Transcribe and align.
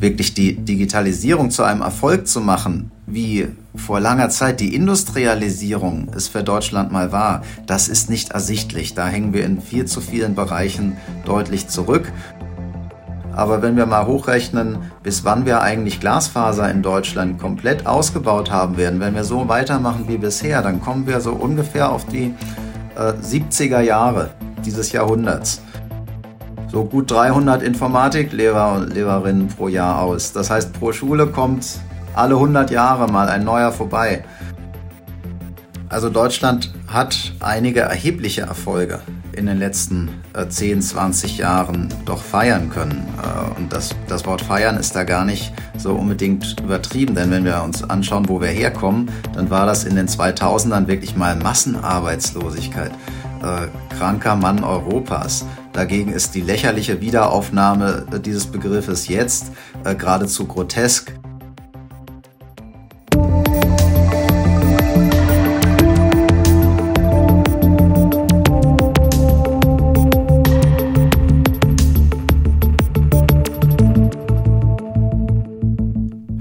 wirklich 0.00 0.34
die 0.34 0.56
Digitalisierung 0.56 1.50
zu 1.50 1.62
einem 1.62 1.82
Erfolg 1.82 2.28
zu 2.28 2.40
machen, 2.40 2.90
wie 3.06 3.48
vor 3.74 4.00
langer 4.00 4.28
Zeit 4.28 4.60
die 4.60 4.74
Industrialisierung 4.74 6.10
es 6.14 6.28
für 6.28 6.42
Deutschland 6.42 6.92
mal 6.92 7.12
war, 7.12 7.42
das 7.66 7.88
ist 7.88 8.10
nicht 8.10 8.32
ersichtlich. 8.32 8.94
Da 8.94 9.06
hängen 9.06 9.32
wir 9.32 9.44
in 9.44 9.60
viel 9.60 9.86
zu 9.86 10.00
vielen 10.00 10.34
Bereichen 10.34 10.96
deutlich 11.24 11.68
zurück. 11.68 12.12
Aber 13.32 13.62
wenn 13.62 13.76
wir 13.76 13.86
mal 13.86 14.06
hochrechnen, 14.06 14.78
bis 15.02 15.24
wann 15.24 15.46
wir 15.46 15.62
eigentlich 15.62 16.00
Glasfaser 16.00 16.70
in 16.70 16.82
Deutschland 16.82 17.38
komplett 17.38 17.86
ausgebaut 17.86 18.50
haben 18.50 18.76
werden, 18.76 18.98
wenn 18.98 19.14
wir 19.14 19.24
so 19.24 19.48
weitermachen 19.48 20.06
wie 20.08 20.18
bisher, 20.18 20.60
dann 20.60 20.80
kommen 20.80 21.06
wir 21.06 21.20
so 21.20 21.32
ungefähr 21.32 21.92
auf 21.92 22.04
die 22.06 22.34
äh, 22.96 23.12
70er 23.12 23.80
Jahre 23.80 24.30
dieses 24.64 24.90
Jahrhunderts 24.90 25.62
so 26.70 26.84
gut 26.84 27.10
300 27.10 27.62
Informatiklehrer 27.62 28.74
und 28.74 28.92
Lehrerinnen 28.92 29.48
pro 29.48 29.68
Jahr 29.68 30.02
aus. 30.02 30.32
Das 30.32 30.50
heißt, 30.50 30.72
pro 30.72 30.92
Schule 30.92 31.26
kommt 31.26 31.66
alle 32.14 32.34
100 32.34 32.70
Jahre 32.70 33.10
mal 33.10 33.28
ein 33.28 33.44
neuer 33.44 33.72
vorbei. 33.72 34.24
Also 35.88 36.10
Deutschland 36.10 36.72
hat 36.86 37.32
einige 37.40 37.80
erhebliche 37.80 38.42
Erfolge 38.42 39.00
in 39.32 39.46
den 39.46 39.58
letzten 39.58 40.10
äh, 40.34 40.46
10, 40.48 40.82
20 40.82 41.38
Jahren 41.38 41.88
doch 42.04 42.22
feiern 42.22 42.68
können. 42.68 43.08
Äh, 43.22 43.58
und 43.58 43.72
das, 43.72 43.94
das 44.08 44.26
Wort 44.26 44.42
feiern 44.42 44.76
ist 44.76 44.94
da 44.96 45.04
gar 45.04 45.24
nicht 45.24 45.52
so 45.78 45.94
unbedingt 45.94 46.60
übertrieben, 46.60 47.14
denn 47.14 47.30
wenn 47.30 47.44
wir 47.44 47.62
uns 47.62 47.88
anschauen, 47.88 48.28
wo 48.28 48.40
wir 48.40 48.48
herkommen, 48.48 49.10
dann 49.34 49.48
war 49.48 49.64
das 49.64 49.84
in 49.84 49.96
den 49.96 50.08
2000ern 50.08 50.88
wirklich 50.88 51.16
mal 51.16 51.36
Massenarbeitslosigkeit. 51.36 52.90
Äh, 53.42 53.68
kranker 53.96 54.36
Mann 54.36 54.64
Europas. 54.64 55.46
Dagegen 55.78 56.12
ist 56.12 56.34
die 56.34 56.40
lächerliche 56.40 57.00
Wiederaufnahme 57.00 58.04
dieses 58.24 58.48
Begriffes 58.48 59.06
jetzt 59.06 59.52
äh, 59.84 59.94
geradezu 59.94 60.44
grotesk. 60.44 61.12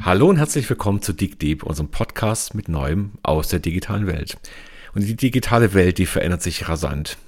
Hallo 0.02 0.30
und 0.30 0.38
herzlich 0.38 0.68
willkommen 0.68 1.04
zu 1.04 1.14
Dig 1.14 1.38
Deep, 1.38 1.62
unserem 1.62 1.90
Podcast 1.90 2.56
mit 2.56 2.70
Neuem 2.70 3.12
aus 3.22 3.50
der 3.50 3.60
digitalen 3.60 4.08
Welt. 4.08 4.40
Und 4.96 5.04
die 5.04 5.16
digitale 5.16 5.76
Welt, 5.76 6.00
die 6.00 6.08
verändert 6.08 6.42
sich 6.42 6.68
rasant. 6.68 7.20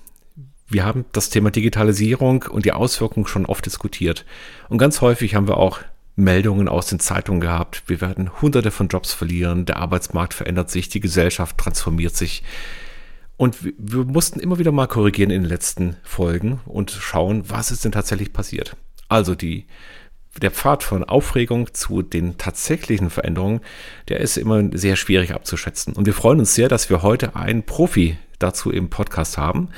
Wir 0.70 0.86
haben 0.86 1.06
das 1.12 1.30
Thema 1.30 1.50
Digitalisierung 1.50 2.44
und 2.44 2.66
die 2.66 2.74
Auswirkungen 2.74 3.26
schon 3.26 3.48
oft 3.48 3.66
diskutiert. 3.66 4.26
Und 4.70 4.78
ganz 4.78 5.02
häufig 5.02 5.34
haben 5.34 5.48
wir 5.48 5.58
auch 5.58 5.80
Meldungen 6.16 6.68
aus 6.68 6.88
den 6.88 7.00
Zeitungen 7.00 7.42
gehabt. 7.42 7.84
Wir 7.88 8.02
werden 8.02 8.42
hunderte 8.42 8.70
von 8.70 8.88
Jobs 8.88 9.14
verlieren, 9.14 9.66
der 9.66 9.78
Arbeitsmarkt 9.78 10.34
verändert 10.34 10.70
sich, 10.70 10.90
die 10.90 11.00
Gesellschaft 11.00 11.58
transformiert 11.58 12.16
sich. 12.16 12.44
Und 13.36 13.58
wir 13.62 14.04
mussten 14.04 14.40
immer 14.40 14.60
wieder 14.60 14.74
mal 14.74 14.88
korrigieren 14.88 15.32
in 15.32 15.44
den 15.44 15.50
letzten 15.50 15.96
Folgen 16.04 16.60
und 16.66 16.92
schauen, 16.92 17.50
was 17.50 17.72
ist 17.72 17.86
denn 17.86 17.94
tatsächlich 17.94 18.34
passiert. 18.34 18.76
Also 19.08 19.34
die, 19.34 19.66
der 20.42 20.52
Pfad 20.52 20.84
von 20.84 21.06
Aufregung 21.06 21.74
zu 21.74 22.02
den 22.02 22.38
tatsächlichen 22.38 23.10
Veränderungen, 23.10 23.62
der 24.10 24.20
ist 24.20 24.38
immer 24.38 24.62
sehr 24.74 24.98
schwierig 24.98 25.34
abzuschätzen. 25.34 25.94
Und 25.94 26.06
wir 26.06 26.14
freuen 26.14 26.40
uns 26.40 26.54
sehr, 26.54 26.68
dass 26.68 26.90
wir 26.90 27.02
heute 27.02 27.36
einen 27.36 27.64
Profi 27.64 28.18
dazu 28.40 28.72
im 28.72 28.90
Podcast 28.90 29.38
haben, 29.38 29.70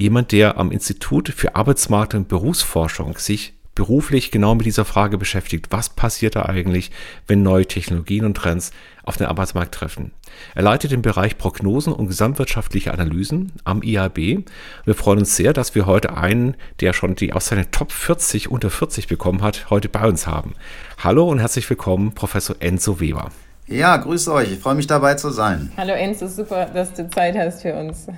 jemand, 0.00 0.32
der 0.32 0.58
am 0.58 0.72
Institut 0.72 1.28
für 1.28 1.54
Arbeitsmarkt 1.54 2.14
und 2.14 2.28
Berufsforschung 2.28 3.18
sich 3.18 3.54
beruflich 3.74 4.30
genau 4.30 4.54
mit 4.54 4.66
dieser 4.66 4.84
Frage 4.84 5.16
beschäftigt. 5.16 5.68
Was 5.70 5.88
passiert 5.88 6.36
da 6.36 6.42
eigentlich, 6.42 6.90
wenn 7.26 7.42
neue 7.42 7.66
Technologien 7.66 8.24
und 8.24 8.36
Trends 8.36 8.72
auf 9.04 9.16
den 9.16 9.26
Arbeitsmarkt 9.26 9.74
treffen? 9.74 10.12
Er 10.54 10.62
leitet 10.62 10.90
den 10.90 11.02
Bereich 11.02 11.38
Prognosen 11.38 11.92
und 11.92 12.08
gesamtwirtschaftliche 12.08 12.92
Analysen 12.92 13.52
am 13.64 13.82
IAB. 13.82 14.44
Wir 14.84 14.94
freuen 14.94 15.20
uns 15.20 15.36
sehr, 15.36 15.52
dass 15.52 15.74
wir 15.74 15.86
heute 15.86 16.16
einen, 16.16 16.56
der 16.80 16.92
schon 16.92 17.14
die 17.14 17.32
aus 17.32 17.46
seinen 17.46 17.70
Top 17.70 17.92
40 17.92 18.50
unter 18.50 18.70
40 18.70 19.06
bekommen 19.06 19.42
hat, 19.42 19.70
heute 19.70 19.88
bei 19.88 20.06
uns 20.06 20.26
haben. 20.26 20.54
Hallo 20.98 21.28
und 21.28 21.38
herzlich 21.38 21.68
willkommen, 21.70 22.12
Professor 22.12 22.56
Enzo 22.58 23.00
Weber. 23.00 23.30
Ja, 23.66 23.96
grüße 23.96 24.32
euch. 24.32 24.52
Ich 24.52 24.58
freue 24.58 24.74
mich 24.74 24.88
dabei 24.88 25.14
zu 25.14 25.30
sein. 25.30 25.70
Hallo 25.76 25.92
Enzo, 25.92 26.26
super, 26.26 26.66
dass 26.66 26.92
du 26.92 27.08
Zeit 27.08 27.36
hast 27.36 27.62
für 27.62 27.74
uns. 27.74 28.08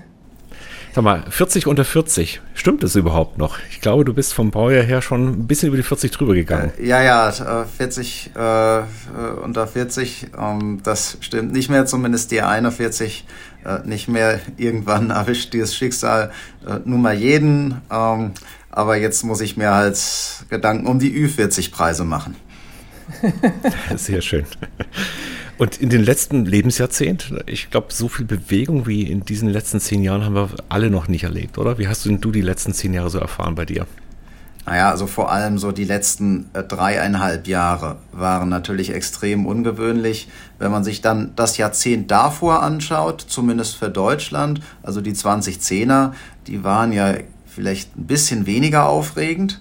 Sag 0.95 1.05
mal, 1.05 1.25
40 1.27 1.67
unter 1.67 1.87
40, 1.87 2.43
stimmt 2.53 2.83
das 2.83 2.97
überhaupt 2.97 3.39
noch? 3.39 3.59
Ich 3.71 3.81
glaube, 3.81 4.05
du 4.05 4.13
bist 4.13 4.35
vom 4.35 4.51
Baujahr 4.51 4.83
her 4.83 5.01
schon 5.01 5.27
ein 5.27 5.47
bisschen 5.47 5.69
über 5.69 5.79
die 5.79 5.83
40 5.83 6.11
drüber 6.11 6.35
gegangen. 6.35 6.71
Äh, 6.79 6.87
ja, 6.87 7.03
ja, 7.03 7.33
40 7.33 8.33
äh, 8.37 8.79
äh, 8.81 8.83
unter 9.43 9.67
40, 9.67 10.27
ähm, 10.39 10.81
das 10.83 11.17
stimmt 11.21 11.53
nicht 11.53 11.71
mehr, 11.71 11.87
zumindest 11.87 12.31
die 12.31 12.43
41 12.43 13.25
äh, 13.65 13.79
nicht 13.89 14.09
mehr. 14.09 14.39
Irgendwann 14.59 15.09
erwischt 15.11 15.55
dieses 15.55 15.75
Schicksal 15.75 16.31
äh, 16.67 16.81
nun 16.85 17.01
mal 17.01 17.15
jeden, 17.15 17.81
ähm, 17.91 18.33
aber 18.71 18.97
jetzt 18.97 19.23
muss 19.23 19.41
ich 19.41 19.57
mir 19.57 19.73
halt 19.73 19.99
Gedanken 20.51 20.87
um 20.87 20.99
die 20.99 21.27
Ü40-Preise 21.27 22.05
machen. 22.05 22.37
Sehr 23.97 24.21
schön. 24.21 24.45
Und 25.63 25.77
in 25.77 25.91
den 25.91 26.03
letzten 26.03 26.45
Lebensjahrzehnten, 26.45 27.39
ich 27.47 27.71
glaube, 27.71 27.93
so 27.93 28.09
viel 28.09 28.27
Bewegung 28.27 28.89
wie 28.89 29.03
in 29.03 29.25
diesen 29.25 29.49
letzten 29.49 29.79
zehn 29.79 30.03
Jahren 30.03 30.25
haben 30.25 30.35
wir 30.35 30.51
alle 30.69 30.91
noch 30.91 31.07
nicht 31.07 31.23
erlebt, 31.23 31.57
oder? 31.57 31.79
Wie 31.79 31.87
hast 31.87 32.05
du 32.05 32.09
denn 32.09 32.21
du 32.21 32.33
die 32.33 32.41
letzten 32.41 32.75
zehn 32.75 32.93
Jahre 32.93 33.11
so 33.11 33.21
erfahren 33.21 33.55
bei 33.55 33.65
dir? 33.65 33.87
Naja, 34.67 34.91
also 34.91 35.07
vor 35.07 35.31
allem 35.31 35.59
so 35.59 35.71
die 35.71 35.85
letzten 35.85 36.51
äh, 36.53 36.65
dreieinhalb 36.65 37.47
Jahre 37.47 37.99
waren 38.11 38.49
natürlich 38.49 38.93
extrem 38.93 39.47
ungewöhnlich. 39.47 40.29
Wenn 40.59 40.73
man 40.73 40.83
sich 40.83 41.01
dann 41.01 41.31
das 41.37 41.59
Jahrzehnt 41.59 42.11
davor 42.11 42.65
anschaut, 42.65 43.21
zumindest 43.21 43.77
für 43.77 43.89
Deutschland, 43.89 44.61
also 44.83 45.01
die 45.01 45.13
2010er, 45.13 46.11
die 46.49 46.65
waren 46.65 46.93
ja 46.93 47.15
vielleicht 47.47 47.97
ein 47.97 48.09
bisschen 48.09 48.47
weniger 48.47 48.89
aufregend. 48.89 49.61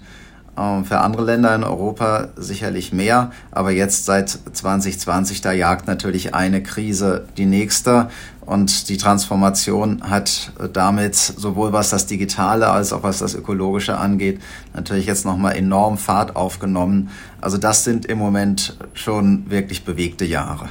Ähm, 0.62 0.86
für 0.86 1.00
andere 1.00 1.24
Länder 1.24 1.56
in 1.56 1.64
Europa 1.64 2.30
sicherlich 2.36 2.94
mehr, 2.94 3.32
aber 3.52 3.72
jetzt 3.72 4.06
seit 4.06 4.30
2020, 4.30 5.42
da 5.42 5.52
jagt 5.52 5.88
natürlich 5.88 6.36
eine 6.36 6.62
Krise 6.62 7.26
die 7.38 7.46
nächste 7.46 8.10
und 8.42 8.90
die 8.90 8.98
Transformation 8.98 10.10
hat 10.10 10.52
damit 10.74 11.16
sowohl 11.16 11.74
was 11.74 11.90
das 11.90 12.06
Digitale 12.06 12.70
als 12.70 12.92
auch 12.94 13.04
was 13.04 13.20
das 13.20 13.34
Ökologische 13.34 13.98
angeht, 13.98 14.42
natürlich 14.74 15.06
jetzt 15.06 15.26
nochmal 15.26 15.56
enorm 15.56 15.98
Fahrt 15.98 16.36
aufgenommen. 16.36 17.10
Also 17.40 17.58
das 17.58 17.84
sind 17.84 18.06
im 18.06 18.18
Moment 18.18 18.78
schon 18.94 19.50
wirklich 19.50 19.86
bewegte 19.86 20.26
Jahre. 20.26 20.70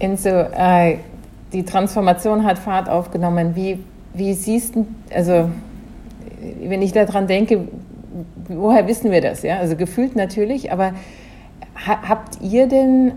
Enzo, 0.00 0.28
äh, 0.28 0.98
die 1.52 1.64
Transformation 1.64 2.44
hat 2.44 2.58
Fahrt 2.58 2.88
aufgenommen. 2.88 3.56
Wie, 3.56 3.78
wie 4.14 4.34
siehst 4.34 4.76
du, 4.76 4.86
also 5.12 5.50
wenn 6.62 6.82
ich 6.82 6.92
daran 6.92 7.26
denke, 7.26 7.68
woher 8.48 8.86
wissen 8.86 9.10
wir 9.10 9.20
das? 9.20 9.42
Ja? 9.42 9.58
Also 9.58 9.76
gefühlt 9.76 10.16
natürlich, 10.16 10.72
aber 10.72 10.92
habt 11.86 12.40
ihr 12.40 12.66
denn 12.66 13.12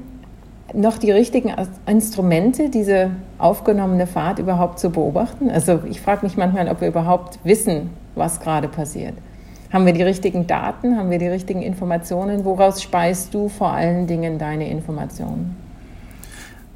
noch 0.73 0.97
die 0.97 1.11
richtigen 1.11 1.53
Instrumente, 1.85 2.69
diese 2.69 3.11
aufgenommene 3.37 4.07
Fahrt 4.07 4.39
überhaupt 4.39 4.79
zu 4.79 4.89
beobachten? 4.89 5.49
Also 5.49 5.79
ich 5.89 6.01
frage 6.01 6.25
mich 6.25 6.37
manchmal, 6.37 6.69
ob 6.69 6.81
wir 6.81 6.87
überhaupt 6.87 7.39
wissen, 7.43 7.89
was 8.15 8.39
gerade 8.39 8.67
passiert. 8.67 9.13
Haben 9.71 9.85
wir 9.85 9.93
die 9.93 10.03
richtigen 10.03 10.47
Daten? 10.47 10.97
Haben 10.97 11.09
wir 11.11 11.17
die 11.17 11.27
richtigen 11.27 11.61
Informationen? 11.61 12.43
Woraus 12.43 12.81
speist 12.81 13.33
du 13.33 13.47
vor 13.47 13.71
allen 13.71 14.05
Dingen 14.05 14.37
deine 14.37 14.69
Informationen? 14.69 15.55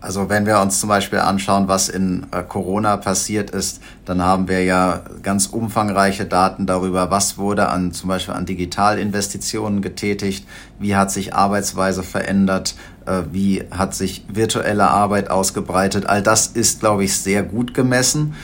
Also 0.05 0.29
wenn 0.29 0.45
wir 0.45 0.59
uns 0.59 0.79
zum 0.79 0.87
Beispiel 0.87 1.17
anschauen, 1.17 1.67
was 1.67 1.89
in 1.89 2.27
äh, 2.29 2.43
Corona 2.43 2.95
passiert 2.97 3.49
ist, 3.49 3.81
dann 4.05 4.21
haben 4.21 4.47
wir 4.47 4.63
ja 4.63 5.01
ganz 5.23 5.47
umfangreiche 5.47 6.25
Daten 6.25 6.67
darüber, 6.67 7.09
was 7.09 7.39
wurde 7.39 7.69
an 7.69 7.91
zum 7.91 8.09
Beispiel 8.09 8.35
an 8.35 8.45
Digitalinvestitionen 8.45 9.81
getätigt, 9.81 10.47
wie 10.77 10.95
hat 10.95 11.09
sich 11.09 11.33
Arbeitsweise 11.33 12.03
verändert, 12.03 12.75
äh, 13.07 13.23
wie 13.31 13.63
hat 13.71 13.95
sich 13.95 14.23
virtuelle 14.27 14.89
Arbeit 14.89 15.31
ausgebreitet. 15.31 16.05
All 16.05 16.21
das 16.21 16.45
ist, 16.45 16.81
glaube 16.81 17.03
ich, 17.03 17.17
sehr 17.17 17.41
gut 17.41 17.73
gemessen. 17.73 18.35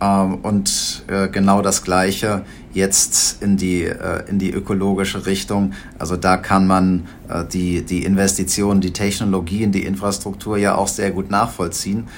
Ähm, 0.00 0.36
und 0.36 1.04
äh, 1.08 1.28
genau 1.28 1.60
das 1.60 1.84
Gleiche 1.84 2.46
jetzt 2.72 3.42
in 3.42 3.56
die, 3.56 3.84
äh, 3.84 4.28
in 4.28 4.38
die 4.38 4.50
ökologische 4.50 5.26
Richtung. 5.26 5.72
Also 5.98 6.16
da 6.16 6.36
kann 6.36 6.66
man 6.66 7.06
äh, 7.28 7.44
die, 7.44 7.82
die 7.82 8.04
Investitionen, 8.04 8.80
die 8.80 8.92
Technologien, 8.92 9.72
die 9.72 9.84
Infrastruktur 9.84 10.56
ja 10.56 10.74
auch 10.76 10.88
sehr 10.88 11.10
gut 11.10 11.30
nachvollziehen. 11.30 12.08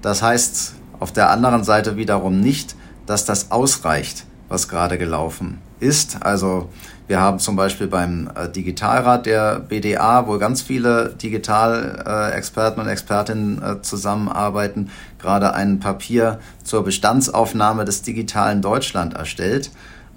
Das 0.00 0.22
heißt 0.22 0.74
auf 0.98 1.12
der 1.12 1.30
anderen 1.30 1.64
Seite 1.64 1.96
wiederum 1.96 2.40
nicht, 2.40 2.76
dass 3.06 3.24
das 3.24 3.50
ausreicht, 3.50 4.24
was 4.48 4.68
gerade 4.68 4.98
gelaufen 4.98 5.58
ist. 5.80 6.22
Also 6.22 6.68
wir 7.12 7.20
haben 7.20 7.38
zum 7.38 7.56
Beispiel 7.56 7.88
beim 7.88 8.30
äh, 8.34 8.48
Digitalrat 8.48 9.26
der 9.26 9.60
BDA, 9.60 10.26
wo 10.26 10.38
ganz 10.38 10.62
viele 10.62 11.10
Digitalexperten 11.10 12.82
und 12.82 12.88
Expertinnen 12.88 13.82
zusammenarbeiten, 13.82 14.90
gerade 15.18 15.52
ein 15.52 15.78
Papier 15.78 16.38
zur 16.64 16.82
Bestandsaufnahme 16.84 17.84
des 17.84 18.00
digitalen 18.00 18.62
Deutschland 18.62 19.12
erstellt. 19.12 19.70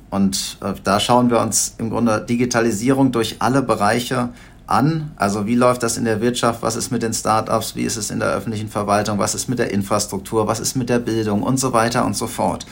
Und 0.09 0.57
äh, 0.63 0.71
da 0.85 1.01
schauen 1.01 1.29
wir 1.29 1.41
uns 1.41 1.75
im 1.79 1.89
Grunde 1.89 2.21
Digitalisierung 2.21 3.11
durch 3.11 3.41
alle 3.41 3.61
Bereiche 3.61 4.29
an. 4.65 5.11
Also 5.17 5.45
wie 5.45 5.55
läuft 5.55 5.83
das 5.83 5.97
in 5.97 6.05
der 6.05 6.21
Wirtschaft? 6.21 6.61
Was 6.61 6.77
ist 6.77 6.93
mit 6.93 7.03
den 7.03 7.13
Startups? 7.13 7.75
Wie 7.75 7.83
ist 7.83 7.97
es 7.97 8.09
in 8.09 8.21
der 8.21 8.29
öffentlichen 8.29 8.69
Verwaltung? 8.69 9.19
Was 9.19 9.35
ist 9.35 9.49
mit 9.49 9.59
der 9.59 9.69
Infrastruktur? 9.69 10.47
Was 10.47 10.61
ist 10.61 10.77
mit 10.77 10.87
der 10.87 10.99
Bildung 10.99 11.43
und 11.43 11.59
so 11.59 11.73
weiter 11.73 12.05
und 12.05 12.15
so 12.15 12.27
fort? 12.27 12.65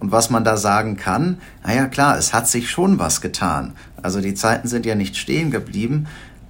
Und 0.00 0.12
was 0.12 0.30
man 0.30 0.44
da 0.44 0.56
sagen 0.56 0.96
kann, 0.96 1.38
naja 1.64 1.86
klar, 1.86 2.16
es 2.16 2.32
hat 2.32 2.48
sich 2.48 2.70
schon 2.70 2.98
was 2.98 3.20
getan. 3.20 3.72
Also 4.00 4.20
die 4.20 4.34
Zeiten 4.34 4.68
sind 4.68 4.86
ja 4.86 4.94
nicht 4.94 5.16
stehen 5.16 5.50
geblieben, 5.50 6.06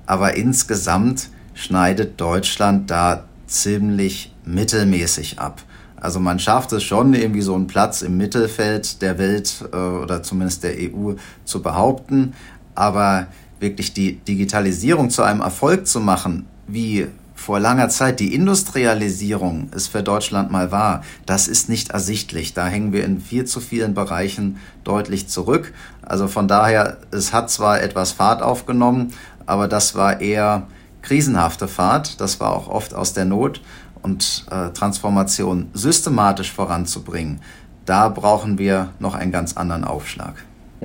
aber 0.06 0.34
insgesamt 0.34 1.30
schneidet 1.54 2.20
Deutschland 2.20 2.90
da 2.90 3.24
ziemlich 3.46 4.34
mittelmäßig 4.44 5.38
ab. 5.38 5.62
Also 5.96 6.20
man 6.20 6.38
schafft 6.38 6.72
es 6.72 6.84
schon, 6.84 7.14
irgendwie 7.14 7.40
so 7.40 7.54
einen 7.54 7.66
Platz 7.66 8.02
im 8.02 8.16
Mittelfeld 8.16 9.02
der 9.02 9.18
Welt 9.18 9.64
äh, 9.72 9.76
oder 9.76 10.22
zumindest 10.22 10.62
der 10.62 10.74
EU 10.78 11.14
zu 11.44 11.62
behaupten. 11.62 12.34
Aber 12.74 13.26
wirklich 13.58 13.92
die 13.92 14.18
Digitalisierung 14.18 15.10
zu 15.10 15.22
einem 15.22 15.40
Erfolg 15.40 15.86
zu 15.86 16.00
machen, 16.00 16.46
wie 16.68 17.08
vor 17.48 17.60
langer 17.60 17.88
Zeit 17.88 18.20
die 18.20 18.34
Industrialisierung 18.34 19.70
es 19.74 19.88
für 19.88 20.02
Deutschland 20.02 20.50
mal 20.50 20.70
war, 20.70 21.00
das 21.24 21.48
ist 21.48 21.70
nicht 21.70 21.92
ersichtlich. 21.92 22.52
Da 22.52 22.66
hängen 22.66 22.92
wir 22.92 23.06
in 23.06 23.22
viel 23.22 23.46
zu 23.46 23.60
vielen 23.60 23.94
Bereichen 23.94 24.58
deutlich 24.84 25.28
zurück. 25.28 25.72
Also 26.02 26.28
von 26.28 26.46
daher, 26.46 26.98
es 27.10 27.32
hat 27.32 27.48
zwar 27.48 27.80
etwas 27.80 28.12
Fahrt 28.12 28.42
aufgenommen, 28.42 29.14
aber 29.46 29.66
das 29.66 29.94
war 29.94 30.20
eher 30.20 30.66
krisenhafte 31.00 31.68
Fahrt. 31.68 32.20
Das 32.20 32.38
war 32.38 32.54
auch 32.54 32.68
oft 32.68 32.92
aus 32.92 33.14
der 33.14 33.24
Not 33.24 33.62
und 34.02 34.44
äh, 34.50 34.68
Transformation 34.74 35.70
systematisch 35.72 36.52
voranzubringen, 36.52 37.40
da 37.86 38.10
brauchen 38.10 38.58
wir 38.58 38.90
noch 38.98 39.14
einen 39.14 39.32
ganz 39.32 39.56
anderen 39.56 39.84
Aufschlag. 39.84 40.34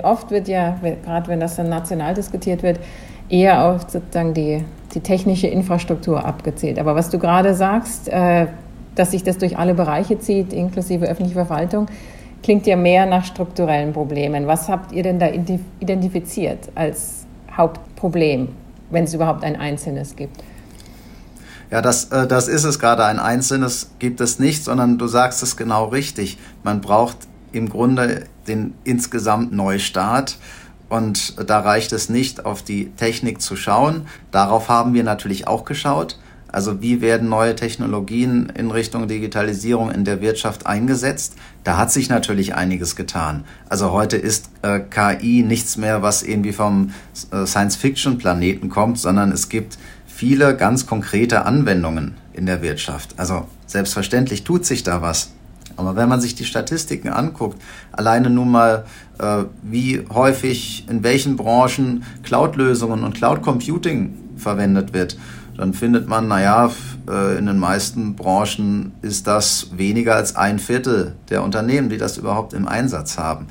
Oft 0.02 0.32
wird 0.32 0.48
ja, 0.48 0.80
gerade 0.82 1.28
wenn 1.28 1.42
das 1.42 1.58
dann 1.58 1.68
national 1.68 2.14
diskutiert 2.14 2.64
wird, 2.64 2.80
eher 3.28 3.66
auf 3.66 3.82
sozusagen 3.90 4.34
die, 4.34 4.64
die 4.94 5.02
technische 5.02 5.48
Infrastruktur 5.48 6.26
abgezählt. 6.26 6.80
Aber 6.80 6.96
was 6.96 7.10
du 7.10 7.20
gerade 7.20 7.56
sagst, 7.56 8.10
äh, 8.10 8.48
dass 8.96 9.12
sich 9.12 9.24
das 9.24 9.38
durch 9.38 9.58
alle 9.58 9.74
Bereiche 9.74 10.20
zieht, 10.20 10.54
inklusive 10.54 11.06
öffentliche 11.06 11.34
Verwaltung, 11.46 11.88
klingt 12.44 12.68
ja 12.68 12.76
mehr 12.76 13.06
nach 13.06 13.26
strukturellen 13.26 13.94
Problemen. 13.94 14.48
Was 14.48 14.70
habt 14.70 14.92
ihr 14.92 15.04
denn 15.04 15.18
da 15.18 15.30
identifiziert 15.80 16.70
als 16.76 17.26
Hauptproblem, 17.56 18.50
wenn 18.92 19.06
es 19.06 19.14
überhaupt 19.14 19.44
ein 19.44 19.56
einzelnes 19.56 20.16
gibt? 20.16 20.44
Ja, 21.72 21.82
das, 21.82 22.06
äh, 22.12 22.28
das 22.28 22.48
ist 22.48 22.66
es 22.66 22.78
gerade. 22.78 23.06
Ein 23.06 23.20
einzelnes 23.20 23.92
gibt 23.98 24.22
es 24.22 24.38
nicht, 24.38 24.64
sondern 24.64 24.98
du 24.98 25.08
sagst 25.08 25.42
es 25.42 25.58
genau 25.58 25.86
richtig. 25.86 26.38
Man 26.64 26.82
braucht 26.82 27.18
im 27.52 27.70
Grunde 27.70 28.26
den 28.48 28.74
insgesamt 28.84 29.54
Neustart. 29.54 30.38
Und 30.94 31.50
da 31.50 31.62
reicht 31.62 31.92
es 31.92 32.08
nicht, 32.10 32.46
auf 32.46 32.62
die 32.62 32.92
Technik 32.92 33.42
zu 33.42 33.56
schauen. 33.56 34.06
Darauf 34.30 34.70
haben 34.70 34.94
wir 34.94 35.04
natürlich 35.04 35.48
auch 35.48 35.66
geschaut. 35.66 36.20
Also 36.48 36.84
wie 36.84 37.02
werden 37.02 37.30
neue 37.30 37.56
Technologien 37.56 38.52
in 38.56 38.70
Richtung 38.70 39.08
Digitalisierung 39.08 39.90
in 39.90 40.06
der 40.06 40.22
Wirtschaft 40.22 40.68
eingesetzt? 40.68 41.34
Da 41.64 41.78
hat 41.78 41.92
sich 41.92 42.10
natürlich 42.10 42.54
einiges 42.54 42.96
getan. 42.96 43.44
Also 43.70 43.92
heute 43.92 44.18
ist 44.18 44.52
äh, 44.62 44.82
KI 44.82 45.42
nichts 45.42 45.78
mehr, 45.78 46.04
was 46.04 46.22
irgendwie 46.22 46.54
vom 46.54 46.92
äh, 47.32 47.48
Science-Fiction-Planeten 47.48 48.70
kommt, 48.70 49.00
sondern 49.00 49.32
es 49.32 49.50
gibt 49.50 49.80
viele 50.06 50.56
ganz 50.56 50.86
konkrete 50.86 51.48
Anwendungen 51.48 52.18
in 52.34 52.46
der 52.46 52.62
Wirtschaft. 52.62 53.16
Also 53.18 53.48
selbstverständlich 53.66 54.44
tut 54.44 54.64
sich 54.64 54.84
da 54.84 55.02
was. 55.02 55.32
Aber 55.76 55.96
wenn 55.96 56.10
man 56.10 56.22
sich 56.22 56.36
die 56.36 56.46
Statistiken 56.46 57.10
anguckt, 57.10 57.62
alleine 57.92 58.30
nun 58.30 58.52
mal, 58.52 58.86
äh, 59.20 59.44
wie 59.64 60.06
häufig 60.14 60.86
in 60.90 61.04
welchen 61.04 61.36
Branchen 61.36 62.04
Cloud-Lösungen 62.24 63.04
und 63.04 63.16
Cloud-Computing 63.16 64.18
verwendet 64.38 64.94
wird, 64.94 65.18
dann 65.58 65.74
findet 65.74 66.08
man, 66.08 66.28
naja, 66.28 66.72
äh, 67.10 67.38
in 67.38 67.46
den 67.46 67.60
meisten 67.60 68.16
Branchen 68.16 68.94
ist 69.02 69.28
das 69.28 69.68
weniger 69.76 70.16
als 70.16 70.36
ein 70.36 70.60
Viertel 70.60 71.16
der 71.30 71.44
Unternehmen, 71.44 71.90
die 71.90 71.98
das 71.98 72.18
überhaupt 72.18 72.54
im 72.54 72.68
Einsatz 72.68 73.18
haben. 73.18 73.48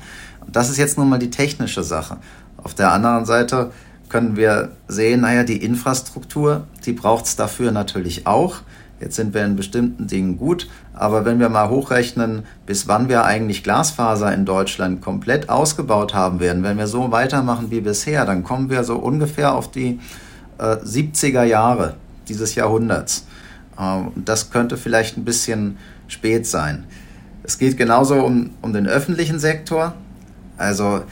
Das 0.51 0.69
ist 0.69 0.77
jetzt 0.77 0.97
nun 0.97 1.09
mal 1.09 1.19
die 1.19 1.29
technische 1.29 1.83
Sache. 1.83 2.17
Auf 2.57 2.73
der 2.73 2.91
anderen 2.91 3.25
Seite 3.25 3.71
können 4.09 4.35
wir 4.35 4.73
sehen, 4.87 5.21
naja, 5.21 5.43
die 5.43 5.63
Infrastruktur, 5.63 6.67
die 6.85 6.93
braucht 6.93 7.25
es 7.25 7.35
dafür 7.35 7.71
natürlich 7.71 8.27
auch. 8.27 8.57
Jetzt 8.99 9.15
sind 9.15 9.33
wir 9.33 9.43
in 9.43 9.55
bestimmten 9.55 10.07
Dingen 10.07 10.37
gut, 10.37 10.69
aber 10.93 11.25
wenn 11.25 11.39
wir 11.39 11.49
mal 11.49 11.69
hochrechnen, 11.69 12.43
bis 12.65 12.87
wann 12.87 13.09
wir 13.09 13.25
eigentlich 13.25 13.63
Glasfaser 13.63 14.33
in 14.33 14.45
Deutschland 14.45 15.01
komplett 15.01 15.49
ausgebaut 15.49 16.13
haben 16.13 16.39
werden, 16.39 16.63
wenn 16.63 16.77
wir 16.77 16.87
so 16.87 17.11
weitermachen 17.11 17.69
wie 17.69 17.81
bisher, 17.81 18.25
dann 18.25 18.43
kommen 18.43 18.69
wir 18.69 18.83
so 18.83 18.95
ungefähr 18.95 19.53
auf 19.53 19.69
die 19.69 19.99
äh, 20.57 20.77
70er 20.77 21.43
Jahre 21.43 21.95
dieses 22.29 22.55
Jahrhunderts. 22.55 23.25
Äh, 23.77 24.03
das 24.15 24.51
könnte 24.51 24.77
vielleicht 24.77 25.17
ein 25.17 25.25
bisschen 25.25 25.77
spät 26.07 26.47
sein. 26.47 26.85
Es 27.43 27.57
geht 27.57 27.77
genauso 27.77 28.23
um, 28.23 28.51
um 28.61 28.71
den 28.71 28.87
öffentlichen 28.87 29.39
Sektor. 29.39 29.95
Also 30.57 31.03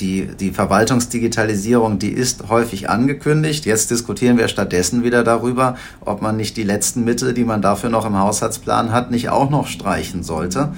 die, 0.00 0.28
die 0.40 0.50
Verwaltungsdigitalisierung, 0.50 1.98
die 1.98 2.10
ist 2.12 2.48
häufig 2.48 2.88
angekündigt. 2.88 3.66
Jetzt 3.66 3.90
diskutieren 3.90 4.38
wir 4.38 4.48
stattdessen 4.48 5.04
wieder 5.04 5.24
darüber, 5.24 5.76
ob 6.00 6.22
man 6.22 6.38
nicht 6.38 6.56
die 6.56 6.62
letzten 6.62 7.04
Mittel, 7.04 7.34
die 7.34 7.44
man 7.44 7.60
dafür 7.60 7.90
noch 7.90 8.06
im 8.06 8.18
Haushaltsplan 8.18 8.92
hat, 8.92 9.10
nicht 9.10 9.28
auch 9.28 9.50
noch 9.50 9.66
streichen 9.66 10.22
sollte. 10.22 10.72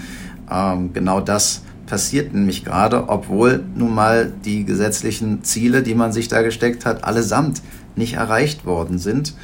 Ähm, 0.50 0.93
genau 0.93 1.21
das 1.21 1.62
passiert 1.87 2.35
nämlich 2.35 2.65
gerade, 2.65 3.09
obwohl 3.09 3.62
nun 3.75 3.94
mal 3.94 4.32
die 4.44 4.65
gesetzlichen 4.65 5.44
Ziele, 5.44 5.82
die 5.82 5.94
man 5.94 6.12
sich 6.12 6.29
da 6.29 6.43
gesteckt 6.43 6.85
hat, 6.87 7.05
allesamt 7.05 7.62
nicht 7.97 8.15
erreicht 8.15 8.67
worden 8.67 8.99
sind. 8.99 9.35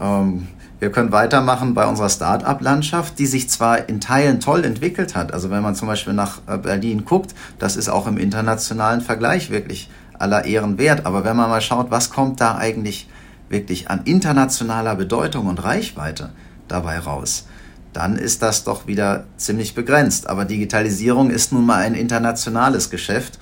Ähm, 0.00 0.48
wir 0.80 0.90
können 0.90 1.12
weitermachen 1.12 1.74
bei 1.74 1.86
unserer 1.86 2.08
Start-up-Landschaft, 2.08 3.18
die 3.18 3.26
sich 3.26 3.50
zwar 3.50 3.88
in 3.88 4.00
Teilen 4.00 4.40
toll 4.40 4.64
entwickelt 4.64 5.14
hat. 5.14 5.32
Also 5.32 5.50
wenn 5.50 5.62
man 5.62 5.74
zum 5.74 5.86
Beispiel 5.86 6.14
nach 6.14 6.40
äh, 6.46 6.56
Berlin 6.56 7.04
guckt, 7.04 7.34
das 7.58 7.76
ist 7.76 7.90
auch 7.90 8.06
im 8.06 8.16
internationalen 8.16 9.02
Vergleich 9.02 9.50
wirklich 9.50 9.90
aller 10.18 10.46
Ehren 10.46 10.78
wert. 10.78 11.04
Aber 11.04 11.22
wenn 11.22 11.36
man 11.36 11.50
mal 11.50 11.60
schaut, 11.60 11.90
was 11.90 12.08
kommt 12.08 12.40
da 12.40 12.56
eigentlich 12.56 13.08
wirklich 13.50 13.90
an 13.90 14.00
internationaler 14.04 14.94
Bedeutung 14.94 15.48
und 15.48 15.62
Reichweite 15.62 16.30
dabei 16.66 16.98
raus, 16.98 17.46
dann 17.92 18.16
ist 18.16 18.40
das 18.40 18.64
doch 18.64 18.86
wieder 18.86 19.24
ziemlich 19.36 19.74
begrenzt. 19.74 20.28
Aber 20.28 20.46
Digitalisierung 20.46 21.30
ist 21.30 21.52
nun 21.52 21.66
mal 21.66 21.82
ein 21.82 21.94
internationales 21.94 22.88
Geschäft. 22.88 23.38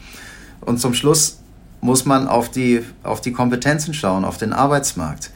Und 0.60 0.80
zum 0.80 0.92
Schluss 0.92 1.38
muss 1.80 2.04
man 2.04 2.26
auf 2.26 2.50
die, 2.50 2.84
auf 3.04 3.20
die 3.20 3.32
Kompetenzen 3.32 3.94
schauen, 3.94 4.24
auf 4.24 4.38
den 4.38 4.52
Arbeitsmarkt. 4.52 5.30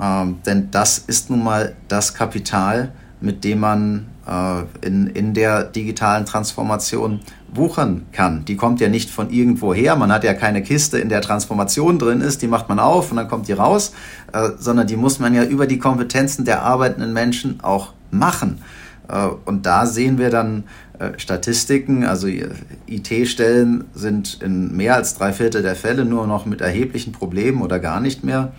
Ähm, 0.00 0.38
denn 0.46 0.70
das 0.70 0.98
ist 0.98 1.30
nun 1.30 1.42
mal 1.42 1.74
das 1.88 2.14
Kapital, 2.14 2.92
mit 3.20 3.44
dem 3.44 3.60
man 3.60 4.06
äh, 4.26 4.86
in, 4.86 5.08
in 5.08 5.34
der 5.34 5.64
digitalen 5.64 6.24
Transformation 6.24 7.20
wuchern 7.52 8.06
kann. 8.12 8.44
Die 8.44 8.56
kommt 8.56 8.80
ja 8.80 8.88
nicht 8.88 9.10
von 9.10 9.30
irgendwo 9.30 9.74
her. 9.74 9.96
Man 9.96 10.12
hat 10.12 10.22
ja 10.22 10.34
keine 10.34 10.62
Kiste, 10.62 10.98
in 10.98 11.08
der 11.08 11.22
Transformation 11.22 11.98
drin 11.98 12.20
ist, 12.20 12.42
die 12.42 12.48
macht 12.48 12.68
man 12.68 12.78
auf 12.78 13.10
und 13.10 13.16
dann 13.16 13.28
kommt 13.28 13.48
die 13.48 13.54
raus, 13.54 13.92
äh, 14.32 14.50
sondern 14.58 14.86
die 14.86 14.96
muss 14.96 15.18
man 15.18 15.34
ja 15.34 15.44
über 15.44 15.66
die 15.66 15.78
Kompetenzen 15.78 16.44
der 16.44 16.62
arbeitenden 16.62 17.12
Menschen 17.12 17.60
auch 17.62 17.92
machen. 18.10 18.62
Äh, 19.08 19.28
und 19.46 19.66
da 19.66 19.86
sehen 19.86 20.18
wir 20.18 20.30
dann 20.30 20.64
äh, 20.98 21.10
Statistiken, 21.16 22.04
also 22.04 22.28
IT-Stellen 22.28 23.84
sind 23.94 24.42
in 24.42 24.76
mehr 24.76 24.94
als 24.94 25.16
drei 25.16 25.32
Viertel 25.32 25.62
der 25.62 25.74
Fälle 25.74 26.04
nur 26.04 26.26
noch 26.26 26.46
mit 26.46 26.60
erheblichen 26.60 27.12
Problemen 27.12 27.62
oder 27.62 27.78
gar 27.78 28.00
nicht 28.00 28.24
mehr 28.24 28.52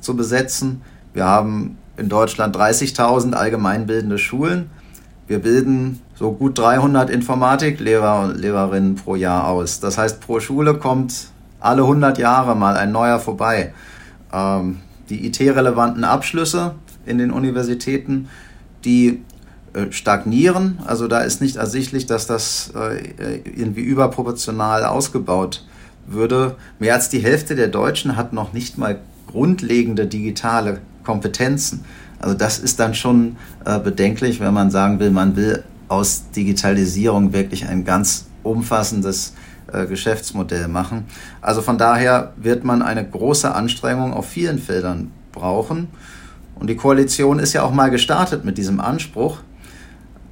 zu 0.00 0.16
besetzen. 0.16 0.82
Wir 1.12 1.24
haben 1.24 1.78
in 1.96 2.08
Deutschland 2.08 2.56
30.000 2.56 3.32
allgemeinbildende 3.32 4.18
Schulen. 4.18 4.70
Wir 5.26 5.40
bilden 5.40 6.00
so 6.14 6.32
gut 6.32 6.58
300 6.58 7.10
Informatiklehrer 7.10 8.22
und 8.22 8.38
Lehrerinnen 8.38 8.94
pro 8.94 9.14
Jahr 9.14 9.48
aus. 9.48 9.80
Das 9.80 9.98
heißt, 9.98 10.20
pro 10.20 10.40
Schule 10.40 10.74
kommt 10.74 11.28
alle 11.60 11.82
100 11.82 12.18
Jahre 12.18 12.56
mal 12.56 12.76
ein 12.76 12.92
neuer 12.92 13.18
vorbei. 13.18 13.74
Ähm, 14.32 14.80
die 15.10 15.26
IT-relevanten 15.26 16.04
Abschlüsse 16.04 16.74
in 17.04 17.18
den 17.18 17.30
Universitäten, 17.30 18.28
die 18.84 19.22
äh, 19.72 19.90
stagnieren. 19.90 20.78
Also 20.86 21.08
da 21.08 21.20
ist 21.20 21.40
nicht 21.40 21.56
ersichtlich, 21.56 22.06
dass 22.06 22.26
das 22.26 22.72
äh, 22.74 23.40
irgendwie 23.44 23.82
überproportional 23.82 24.84
ausgebaut 24.84 25.66
würde. 26.06 26.56
Mehr 26.78 26.94
als 26.94 27.08
die 27.08 27.18
Hälfte 27.18 27.54
der 27.54 27.68
Deutschen 27.68 28.16
hat 28.16 28.32
noch 28.32 28.52
nicht 28.52 28.78
mal 28.78 28.98
grundlegende 29.28 30.06
digitale 30.06 30.80
Kompetenzen. 31.04 31.84
Also 32.18 32.34
das 32.34 32.58
ist 32.58 32.80
dann 32.80 32.94
schon 32.94 33.36
äh, 33.64 33.78
bedenklich, 33.78 34.40
wenn 34.40 34.52
man 34.52 34.70
sagen 34.70 34.98
will, 34.98 35.10
man 35.10 35.36
will 35.36 35.62
aus 35.88 36.30
Digitalisierung 36.34 37.32
wirklich 37.32 37.66
ein 37.66 37.84
ganz 37.84 38.26
umfassendes 38.42 39.34
äh, 39.72 39.86
Geschäftsmodell 39.86 40.68
machen. 40.68 41.04
Also 41.40 41.62
von 41.62 41.78
daher 41.78 42.32
wird 42.36 42.64
man 42.64 42.82
eine 42.82 43.08
große 43.08 43.54
Anstrengung 43.54 44.12
auf 44.12 44.28
vielen 44.28 44.58
Feldern 44.58 45.12
brauchen. 45.32 45.88
Und 46.54 46.68
die 46.68 46.76
Koalition 46.76 47.38
ist 47.38 47.52
ja 47.52 47.62
auch 47.62 47.72
mal 47.72 47.90
gestartet 47.90 48.44
mit 48.44 48.58
diesem 48.58 48.80
Anspruch. 48.80 49.38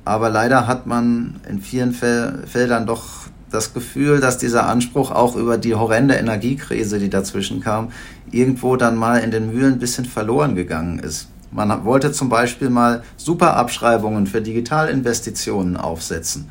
Aber 0.05 0.31
leider 0.31 0.67
hat 0.67 0.87
man 0.87 1.41
in 1.49 1.61
vielen 1.61 1.93
Fel 1.93 2.45
Feldern 2.47 2.87
doch 2.87 3.27
das 3.57 3.75
Gefühl, 3.75 4.21
dass 4.21 4.39
dieser 4.39 4.69
Anspruch 4.69 5.11
auch 5.11 5.35
über 5.35 5.59
die 5.59 5.75
horrende 5.75 6.15
Energiekrise, 6.15 6.99
die 6.99 7.11
dazwischen 7.11 7.61
kam, 7.61 7.91
irgendwo 8.31 8.77
dann 8.77 8.97
mal 8.97 9.19
in 9.19 9.31
den 9.31 9.53
Mühlen 9.53 9.75
ein 9.75 9.79
bisschen 9.79 10.05
verloren 10.05 10.55
gegangen 10.55 10.99
ist. 10.99 11.29
Man 11.51 11.85
wollte 11.85 12.13
zum 12.13 12.29
Beispiel 12.29 12.71
mal 12.71 13.03
Superabschreibungen 13.17 14.27
für 14.27 14.43
Digitalinvestitionen 14.43 15.77
aufsetzen. 15.77 16.49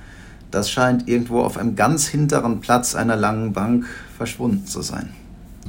Das 0.49 0.71
scheint 0.71 1.07
irgendwo 1.07 1.41
auf 1.41 1.57
einem 1.57 1.75
ganz 1.75 2.07
hinteren 2.07 2.59
Platz 2.59 2.95
einer 2.95 3.15
langen 3.15 3.53
Bank 3.53 3.85
verschwunden 4.17 4.65
zu 4.65 4.81
sein. 4.81 5.09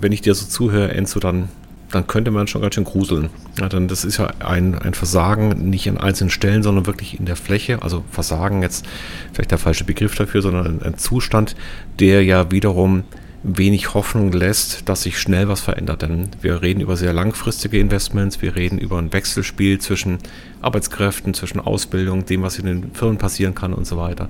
Wenn 0.01 0.13
ich 0.13 0.23
dir 0.23 0.35
so 0.35 0.47
zuhöre, 0.47 0.95
Enzo, 0.95 1.21
dann 1.21 1.49
dann 1.91 2.07
könnte 2.07 2.31
man 2.31 2.49
schon 2.49 2.63
ganz 2.63 2.75
schön 2.75 2.85
gruseln. 2.85 3.31
Ja, 3.61 3.69
dann 3.69 3.89
das 3.89 4.05
ist 4.05 4.19
ja 4.19 4.31
ein, 4.41 4.77
ein 4.77 4.95
Versagen 4.95 5.71
nicht 5.71 5.89
an 5.89 5.99
einzelnen 5.99 6.31
Stellen, 6.31 6.63
sondern 6.63 6.87
wirklich 6.87 7.19
in 7.19 7.27
der 7.27 7.37
Fläche. 7.37 7.83
Also 7.83 8.05
Versagen 8.11 8.63
jetzt 8.63 8.87
vielleicht 9.33 9.51
der 9.53 9.59
falsche 9.59 9.85
Begriff 9.85 10.15
dafür, 10.15 10.43
sondern 10.43 10.67
ein, 10.67 10.83
ein 10.83 10.99
Zustand, 10.99 11.55
der 11.99 12.25
ja 12.25 12.51
wiederum 12.51 13.05
wenig 13.43 13.95
Hoffnung 13.95 14.33
lässt, 14.33 14.89
dass 14.89 15.03
sich 15.03 15.19
schnell 15.19 15.49
was 15.49 15.61
verändert. 15.61 16.03
Denn 16.03 16.31
wir 16.41 16.63
reden 16.63 16.81
über 16.81 16.97
sehr 16.97 17.13
langfristige 17.13 17.79
Investments, 17.79 18.43
wir 18.43 18.57
reden 18.57 18.79
über 18.79 18.99
ein 18.99 19.13
Wechselspiel 19.13 19.79
zwischen 19.79 20.19
Arbeitskräften, 20.63 21.35
zwischen 21.35 21.61
Ausbildung, 21.61 22.27
dem, 22.27 22.43
was 22.43 22.59
in 22.59 22.67
den 22.67 22.93
Firmen 22.93 23.19
passieren 23.19 23.55
kann 23.55 23.73
und 23.73 23.87
so 23.87 23.97
weiter. 23.97 24.29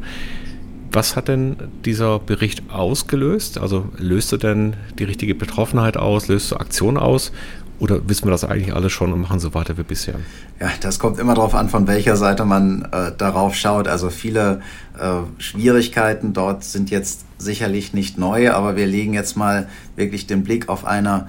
Was 0.97 1.15
hat 1.15 1.29
denn 1.29 1.57
dieser 1.85 2.19
Bericht 2.19 2.71
ausgelöst? 2.71 3.59
Also 3.59 3.91
löst 3.99 4.33
er 4.33 4.39
denn 4.39 4.77
die 4.99 5.05
richtige 5.05 5.35
Betroffenheit 5.35 5.99
aus, 5.99 6.29
löst 6.29 6.53
er 6.53 6.63
Aktionen 6.63 6.97
aus? 6.97 7.33
Oder 7.79 8.09
wissen 8.09 8.25
wir 8.25 8.31
das 8.31 8.45
eigentlich 8.45 8.75
alles 8.75 8.93
schon 8.93 9.13
und 9.13 9.21
machen 9.21 9.39
so 9.39 9.53
weiter 9.53 9.77
wie 9.77 9.83
bisher? 9.83 10.15
Ja, 10.59 10.71
das 10.81 10.99
kommt 10.99 11.19
immer 11.19 11.35
darauf 11.35 11.55
an, 11.55 11.69
von 11.69 11.87
welcher 11.87 12.17
Seite 12.17 12.47
man 12.47 12.89
äh, 12.93 13.13
darauf 13.15 13.55
schaut. 13.55 13.89
Also 13.89 14.09
viele 14.09 14.63
äh, 14.99 15.19
Schwierigkeiten 15.37 16.33
dort 16.33 16.65
sind 16.65 16.89
jetzt 16.89 17.27
sicherlich 17.37 17.93
nicht 17.93 18.17
neu, 18.17 18.53
aber 18.53 18.77
wir 18.77 18.87
legen 18.87 19.13
jetzt 19.13 19.37
mal 19.37 19.69
wirklich 19.97 20.27
den 20.27 20.45
Blick 20.45 20.71
auf 20.71 20.87
eine 20.87 21.29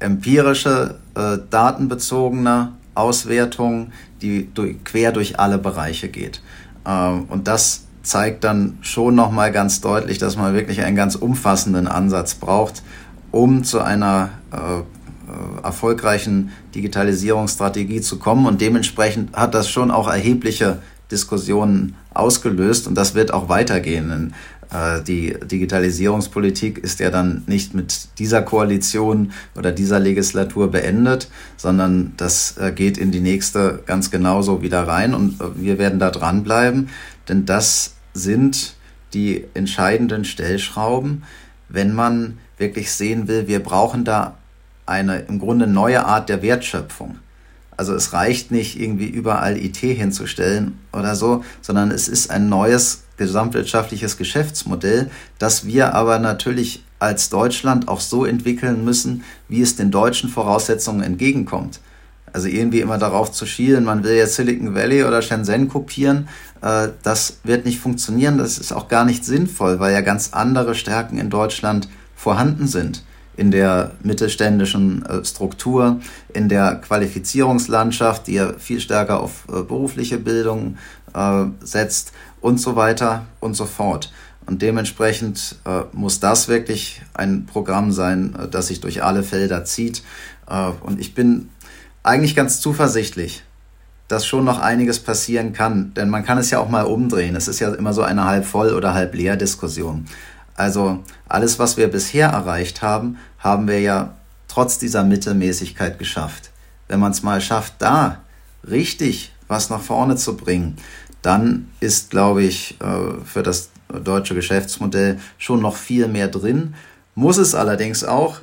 empirische, 0.00 0.96
äh, 1.14 1.38
datenbezogene 1.48 2.72
Auswertung, 2.96 3.92
die 4.22 4.52
durch, 4.52 4.82
quer 4.82 5.12
durch 5.12 5.38
alle 5.38 5.58
Bereiche 5.58 6.08
geht. 6.08 6.42
Ähm, 6.84 7.26
und 7.28 7.46
das 7.46 7.84
zeigt 8.02 8.44
dann 8.44 8.78
schon 8.80 9.14
nochmal 9.14 9.52
ganz 9.52 9.80
deutlich, 9.80 10.18
dass 10.18 10.36
man 10.36 10.54
wirklich 10.54 10.82
einen 10.82 10.96
ganz 10.96 11.14
umfassenden 11.14 11.86
Ansatz 11.86 12.34
braucht, 12.34 12.82
um 13.30 13.64
zu 13.64 13.80
einer 13.80 14.30
äh, 14.52 14.56
äh, 14.56 15.62
erfolgreichen 15.62 16.50
Digitalisierungsstrategie 16.74 18.00
zu 18.00 18.18
kommen. 18.18 18.46
Und 18.46 18.60
dementsprechend 18.60 19.36
hat 19.36 19.54
das 19.54 19.68
schon 19.68 19.90
auch 19.90 20.08
erhebliche 20.08 20.78
Diskussionen 21.10 21.96
ausgelöst 22.14 22.86
und 22.86 22.94
das 22.94 23.14
wird 23.14 23.32
auch 23.32 23.48
weitergehen. 23.48 24.34
Äh, 24.70 25.02
die 25.02 25.34
Digitalisierungspolitik 25.40 26.78
ist 26.78 27.00
ja 27.00 27.10
dann 27.10 27.42
nicht 27.46 27.74
mit 27.74 28.18
dieser 28.18 28.42
Koalition 28.42 29.32
oder 29.56 29.72
dieser 29.72 29.98
Legislatur 29.98 30.70
beendet, 30.70 31.28
sondern 31.56 32.12
das 32.16 32.56
äh, 32.58 32.72
geht 32.72 32.98
in 32.98 33.10
die 33.10 33.20
nächste 33.20 33.82
ganz 33.86 34.10
genauso 34.10 34.62
wieder 34.62 34.86
rein 34.86 35.14
und 35.14 35.40
äh, 35.40 35.44
wir 35.56 35.78
werden 35.78 35.98
da 35.98 36.10
dranbleiben, 36.10 36.88
denn 37.28 37.46
das 37.46 37.94
sind 38.12 38.74
die 39.14 39.44
entscheidenden 39.54 40.24
Stellschrauben, 40.24 41.22
wenn 41.68 41.94
man 41.94 42.38
wirklich 42.58 42.92
sehen 42.92 43.28
will, 43.28 43.48
wir 43.48 43.62
brauchen 43.62 44.04
da 44.04 44.36
eine 44.84 45.20
im 45.20 45.38
Grunde 45.38 45.66
neue 45.66 46.04
Art 46.04 46.28
der 46.28 46.42
Wertschöpfung. 46.42 47.18
Also 47.76 47.94
es 47.94 48.12
reicht 48.12 48.50
nicht 48.50 48.80
irgendwie 48.80 49.06
überall 49.06 49.56
IT 49.56 49.76
hinzustellen 49.76 50.78
oder 50.92 51.14
so, 51.14 51.44
sondern 51.60 51.90
es 51.90 52.08
ist 52.08 52.30
ein 52.30 52.48
neues 52.48 53.04
gesamtwirtschaftliches 53.18 54.16
Geschäftsmodell, 54.16 55.10
das 55.38 55.66
wir 55.66 55.94
aber 55.94 56.18
natürlich 56.18 56.84
als 56.98 57.28
Deutschland 57.28 57.88
auch 57.88 58.00
so 58.00 58.24
entwickeln 58.24 58.84
müssen, 58.84 59.24
wie 59.48 59.60
es 59.60 59.76
den 59.76 59.90
deutschen 59.90 60.30
Voraussetzungen 60.30 61.02
entgegenkommt. 61.02 61.80
Also 62.32 62.48
irgendwie 62.48 62.80
immer 62.80 62.98
darauf 62.98 63.32
zu 63.32 63.46
schielen, 63.46 63.84
man 63.84 64.04
will 64.04 64.14
jetzt 64.14 64.34
Silicon 64.34 64.74
Valley 64.74 65.04
oder 65.04 65.22
Shenzhen 65.22 65.68
kopieren, 65.68 66.28
äh, 66.62 66.88
das 67.02 67.38
wird 67.44 67.64
nicht 67.64 67.80
funktionieren. 67.80 68.38
Das 68.38 68.58
ist 68.58 68.72
auch 68.72 68.88
gar 68.88 69.04
nicht 69.04 69.24
sinnvoll, 69.24 69.80
weil 69.80 69.92
ja 69.92 70.00
ganz 70.00 70.30
andere 70.32 70.74
Stärken 70.74 71.18
in 71.18 71.30
Deutschland 71.30 71.88
vorhanden 72.14 72.66
sind. 72.66 73.02
In 73.38 73.50
der 73.50 73.92
mittelständischen 74.02 75.06
äh, 75.06 75.24
Struktur, 75.24 76.00
in 76.34 76.48
der 76.48 76.74
Qualifizierungslandschaft, 76.74 78.26
die 78.26 78.34
ja 78.34 78.52
viel 78.58 78.80
stärker 78.80 79.20
auf 79.20 79.46
äh, 79.48 79.62
berufliche 79.62 80.18
Bildung 80.18 80.76
setzt 81.62 82.12
und 82.42 82.60
so 82.60 82.76
weiter 82.76 83.24
und 83.40 83.54
so 83.54 83.64
fort. 83.64 84.12
Und 84.44 84.60
dementsprechend 84.60 85.56
muss 85.92 86.20
das 86.20 86.46
wirklich 86.46 87.00
ein 87.14 87.46
Programm 87.46 87.92
sein, 87.92 88.36
das 88.50 88.66
sich 88.66 88.82
durch 88.82 89.02
alle 89.02 89.22
Felder 89.22 89.64
zieht. 89.64 90.02
und 90.82 91.00
ich 91.00 91.14
bin 91.14 91.48
eigentlich 92.02 92.36
ganz 92.36 92.60
zuversichtlich, 92.60 93.42
dass 94.08 94.26
schon 94.26 94.44
noch 94.44 94.58
einiges 94.58 94.98
passieren 94.98 95.52
kann. 95.52 95.92
Denn 95.94 96.08
man 96.08 96.24
kann 96.24 96.38
es 96.38 96.50
ja 96.50 96.58
auch 96.58 96.70
mal 96.70 96.84
umdrehen. 96.84 97.36
Es 97.36 97.46
ist 97.46 97.60
ja 97.60 97.72
immer 97.74 97.92
so 97.92 98.02
eine 98.02 98.24
halb 98.24 98.44
voll 98.44 98.72
oder 98.72 98.94
halb 98.94 99.14
leer 99.14 99.36
Diskussion. 99.36 100.06
Also 100.56 101.04
alles, 101.28 101.58
was 101.58 101.76
wir 101.76 101.88
bisher 101.88 102.30
erreicht 102.30 102.82
haben, 102.82 103.18
haben 103.38 103.68
wir 103.68 103.80
ja 103.80 104.14
trotz 104.48 104.78
dieser 104.78 105.04
Mittelmäßigkeit 105.04 105.98
geschafft. 105.98 106.50
Wenn 106.88 107.00
man 107.00 107.12
es 107.12 107.22
mal 107.22 107.40
schafft, 107.40 107.74
da 107.78 108.20
richtig 108.68 109.32
was 109.46 109.70
nach 109.70 109.80
vorne 109.80 110.16
zu 110.16 110.36
bringen, 110.36 110.76
dann 111.22 111.68
ist, 111.80 112.10
glaube 112.10 112.42
ich, 112.42 112.80
äh, 112.80 113.24
für 113.24 113.42
das 113.42 113.70
deutsche 113.88 114.34
Geschäftsmodell 114.34 115.18
schon 115.38 115.60
noch 115.60 115.76
viel 115.76 116.08
mehr 116.08 116.28
drin. 116.28 116.74
Muss 117.14 117.38
es 117.38 117.54
allerdings 117.54 118.04
auch, 118.04 118.40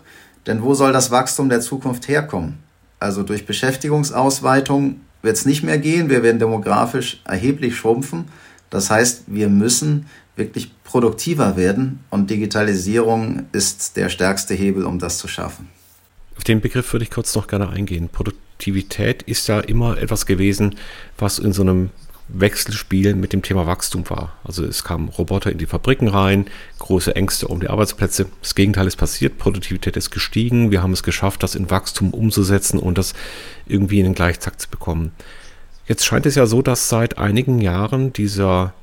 denn 0.47 0.61
wo 0.61 0.73
soll 0.73 0.91
das 0.91 1.11
Wachstum 1.11 1.49
der 1.49 1.61
Zukunft 1.61 2.07
herkommen? 2.07 2.59
Also 2.99 3.23
durch 3.23 3.45
Beschäftigungsausweitung 3.45 5.01
wird 5.21 5.37
es 5.37 5.45
nicht 5.45 5.63
mehr 5.63 5.77
gehen. 5.77 6.09
Wir 6.09 6.23
werden 6.23 6.39
demografisch 6.39 7.21
erheblich 7.25 7.75
schrumpfen. 7.75 8.25
Das 8.69 8.89
heißt, 8.89 9.23
wir 9.27 9.49
müssen 9.49 10.07
wirklich 10.35 10.71
produktiver 10.83 11.55
werden 11.57 12.03
und 12.09 12.29
Digitalisierung 12.29 13.45
ist 13.51 13.97
der 13.97 14.09
stärkste 14.09 14.53
Hebel, 14.53 14.83
um 14.83 14.99
das 14.99 15.17
zu 15.17 15.27
schaffen. 15.27 15.69
Auf 16.37 16.43
den 16.43 16.61
Begriff 16.61 16.91
würde 16.91 17.03
ich 17.03 17.11
kurz 17.11 17.33
noch 17.35 17.47
gerne 17.47 17.69
eingehen. 17.69 18.09
Produktivität 18.09 19.23
ist 19.23 19.47
ja 19.47 19.59
immer 19.61 19.97
etwas 19.97 20.25
gewesen, 20.25 20.75
was 21.17 21.39
in 21.39 21.53
so 21.53 21.61
einem 21.61 21.89
Wechselspiel 22.27 23.15
mit 23.15 23.33
dem 23.33 23.43
Thema 23.43 23.67
Wachstum 23.67 24.09
war. 24.09 24.33
Also 24.43 24.65
es 24.65 24.83
kamen 24.83 25.09
Roboter 25.09 25.51
in 25.51 25.59
die 25.59 25.67
Fabriken 25.67 26.07
rein, 26.07 26.45
große 26.79 27.15
Ängste 27.15 27.47
um 27.47 27.59
die 27.59 27.69
Arbeitsplätze. 27.69 28.25
Das 28.41 28.55
Gegenteil 28.55 28.87
ist 28.87 28.95
passiert, 28.95 29.37
Produktivität 29.37 29.95
ist 29.95 30.09
gestiegen, 30.09 30.71
wir 30.71 30.81
haben 30.81 30.93
es 30.93 31.03
geschafft, 31.03 31.43
das 31.43 31.55
in 31.55 31.69
Wachstum 31.69 32.13
umzusetzen 32.13 32.79
und 32.79 32.97
das 32.97 33.13
irgendwie 33.67 33.99
in 33.99 34.05
den 34.05 34.15
Gleichtakt 34.15 34.59
zu 34.59 34.69
bekommen. 34.69 35.11
Jetzt 35.87 36.03
scheint 36.03 36.25
es 36.25 36.35
ja 36.35 36.47
so, 36.47 36.63
dass 36.63 36.89
seit 36.89 37.19
einigen 37.19 37.61
Jahren 37.61 38.11
dieser 38.11 38.73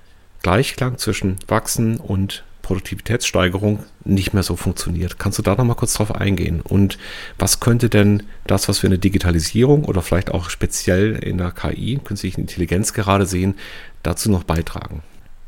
Gleichklang 0.42 0.98
zwischen 0.98 1.36
Wachsen 1.48 1.98
und 1.98 2.44
Produktivitätssteigerung 2.62 3.80
nicht 4.04 4.34
mehr 4.34 4.42
so 4.42 4.56
funktioniert. 4.56 5.18
Kannst 5.18 5.38
du 5.38 5.42
da 5.42 5.54
noch 5.54 5.64
mal 5.64 5.74
kurz 5.74 5.94
drauf 5.94 6.14
eingehen? 6.14 6.60
Und 6.60 6.96
was 7.38 7.60
könnte 7.60 7.88
denn 7.88 8.22
das, 8.46 8.68
was 8.68 8.82
wir 8.82 8.88
in 8.88 8.92
der 8.92 8.98
Digitalisierung 8.98 9.84
oder 9.84 10.00
vielleicht 10.00 10.30
auch 10.30 10.48
speziell 10.48 11.16
in 11.16 11.38
der 11.38 11.50
KI, 11.50 12.00
künstliche 12.02 12.40
Intelligenz 12.40 12.92
gerade 12.92 13.26
sehen, 13.26 13.56
dazu 14.02 14.30
noch 14.30 14.44
beitragen? 14.44 15.02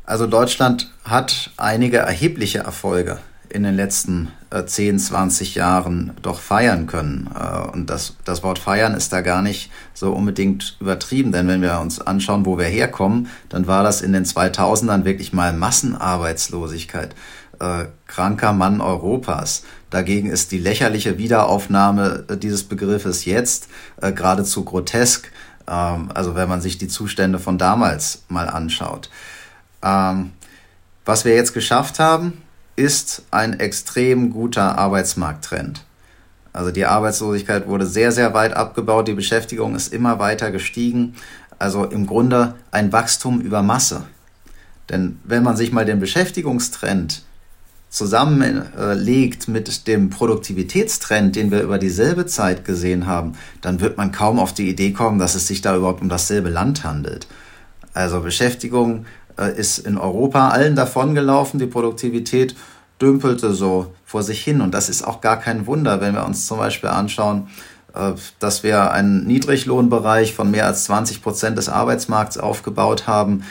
Also 0.05 0.27
Deutschland 0.27 0.91
hat 1.03 1.51
einige 1.57 1.97
erhebliche 1.97 2.59
Erfolge 2.59 3.19
in 3.49 3.63
den 3.63 3.75
letzten 3.75 4.31
äh, 4.49 4.65
10, 4.65 4.99
20 4.99 5.55
Jahren 5.55 6.13
doch 6.21 6.39
feiern 6.39 6.87
können. 6.87 7.29
Äh, 7.33 7.69
und 7.71 7.89
das, 7.89 8.15
das 8.25 8.43
Wort 8.43 8.59
feiern 8.59 8.93
ist 8.93 9.13
da 9.13 9.21
gar 9.21 9.41
nicht 9.41 9.71
so 9.93 10.11
unbedingt 10.13 10.77
übertrieben, 10.79 11.31
denn 11.31 11.47
wenn 11.47 11.61
wir 11.61 11.79
uns 11.79 11.99
anschauen, 11.99 12.45
wo 12.45 12.57
wir 12.57 12.65
herkommen, 12.65 13.27
dann 13.49 13.67
war 13.67 13.83
das 13.83 14.01
in 14.01 14.13
den 14.13 14.25
2000ern 14.25 15.05
wirklich 15.05 15.33
mal 15.33 15.53
Massenarbeitslosigkeit. 15.53 17.15
Äh, 17.59 17.85
kranker 18.07 18.53
Mann 18.53 18.81
Europas. 18.81 19.63
Dagegen 19.89 20.29
ist 20.29 20.51
die 20.51 20.57
lächerliche 20.57 21.17
Wiederaufnahme 21.17 22.25
äh, 22.29 22.37
dieses 22.37 22.63
Begriffes 22.63 23.25
jetzt 23.25 23.69
äh, 24.01 24.11
geradezu 24.11 24.65
grotesk. 24.65 25.31
Ähm, 25.67 26.09
also 26.13 26.35
wenn 26.35 26.49
man 26.49 26.61
sich 26.61 26.77
die 26.77 26.87
Zustände 26.87 27.39
von 27.39 27.57
damals 27.57 28.23
mal 28.27 28.49
anschaut. 28.49 29.09
Ähm, 29.81 30.31
was 31.05 31.23
wir 31.23 31.35
jetzt 31.35 31.53
geschafft 31.53 31.99
haben, 31.99 32.41
ist 32.75 33.23
ein 33.31 33.59
extrem 33.59 34.31
guter 34.31 34.77
Arbeitsmarkttrend. 34.77 35.83
Also 36.53 36.71
die 36.71 36.85
Arbeitslosigkeit 36.85 37.67
wurde 37.67 37.85
sehr, 37.85 38.11
sehr 38.11 38.33
weit 38.33 38.53
abgebaut, 38.53 39.07
die 39.07 39.13
Beschäftigung 39.13 39.75
ist 39.75 39.93
immer 39.93 40.19
weiter 40.19 40.51
gestiegen. 40.51 41.15
Also 41.59 41.85
im 41.85 42.05
Grunde 42.05 42.55
ein 42.71 42.91
Wachstum 42.91 43.41
über 43.41 43.61
Masse. 43.61 44.03
Denn 44.89 45.19
wenn 45.23 45.43
man 45.43 45.57
sich 45.57 45.71
mal 45.71 45.85
den 45.85 45.99
Beschäftigungstrend 45.99 47.23
zusammenlegt 47.89 49.47
mit 49.47 49.87
dem 49.87 50.09
Produktivitätstrend, 50.09 51.35
den 51.35 51.49
wir 51.49 51.61
über 51.61 51.77
dieselbe 51.77 52.25
Zeit 52.25 52.65
gesehen 52.65 53.05
haben, 53.05 53.33
dann 53.61 53.79
wird 53.79 53.97
man 53.97 54.11
kaum 54.11 54.37
auf 54.39 54.53
die 54.53 54.69
Idee 54.69 54.91
kommen, 54.91 55.17
dass 55.17 55.35
es 55.35 55.47
sich 55.47 55.61
da 55.61 55.75
überhaupt 55.75 56.01
um 56.01 56.09
dasselbe 56.09 56.49
Land 56.49 56.83
handelt. 56.83 57.27
Also 57.93 58.19
Beschäftigung 58.19 59.05
äh, 59.24 59.24
ist 59.57 59.79
in 59.79 59.97
Europa 59.97 60.49
allen 60.49 60.75
davongelaufen. 60.75 61.59
Die 61.59 61.67
Produktivität 61.67 62.55
dümpelte 63.01 63.53
so 63.53 63.93
vor 64.05 64.23
sich 64.23 64.43
hin. 64.43 64.61
Und 64.61 64.73
das 64.73 64.89
ist 64.89 65.03
auch 65.03 65.21
gar 65.21 65.39
kein 65.39 65.67
Wunder, 65.67 66.01
wenn 66.01 66.15
wir 66.15 66.25
uns 66.25 66.45
zum 66.45 66.57
Beispiel 66.57 66.89
anschauen, 66.89 67.47
äh, 67.93 68.13
dass 68.39 68.63
wir 68.63 68.91
einen 68.91 69.25
Niedriglohnbereich 69.25 70.33
von 70.33 70.51
mehr 70.51 70.65
als 70.65 70.85
20 70.85 71.21
Prozent 71.21 71.57
des 71.57 71.69
Arbeitsmarkts 71.69 72.37
aufgebaut 72.37 73.07
haben, 73.07 73.43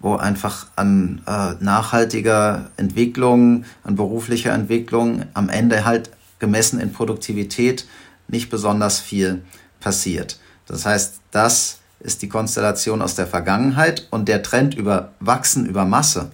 wo 0.00 0.16
einfach 0.16 0.66
an 0.76 1.22
äh, 1.26 1.54
nachhaltiger 1.60 2.70
Entwicklung, 2.76 3.64
an 3.84 3.94
beruflicher 3.94 4.52
Entwicklung 4.52 5.24
am 5.34 5.48
Ende 5.48 5.84
halt 5.84 6.10
gemessen 6.38 6.80
in 6.80 6.92
Produktivität 6.92 7.86
nicht 8.26 8.50
besonders 8.50 8.98
viel 8.98 9.42
passiert. 9.78 10.38
Das 10.66 10.86
heißt, 10.86 11.20
das 11.30 11.78
ist 12.02 12.22
die 12.22 12.28
Konstellation 12.28 13.00
aus 13.00 13.14
der 13.14 13.26
Vergangenheit 13.26 14.06
und 14.10 14.28
der 14.28 14.42
Trend 14.42 14.74
über 14.74 15.12
Wachsen, 15.20 15.66
über 15.66 15.84
Masse, 15.84 16.30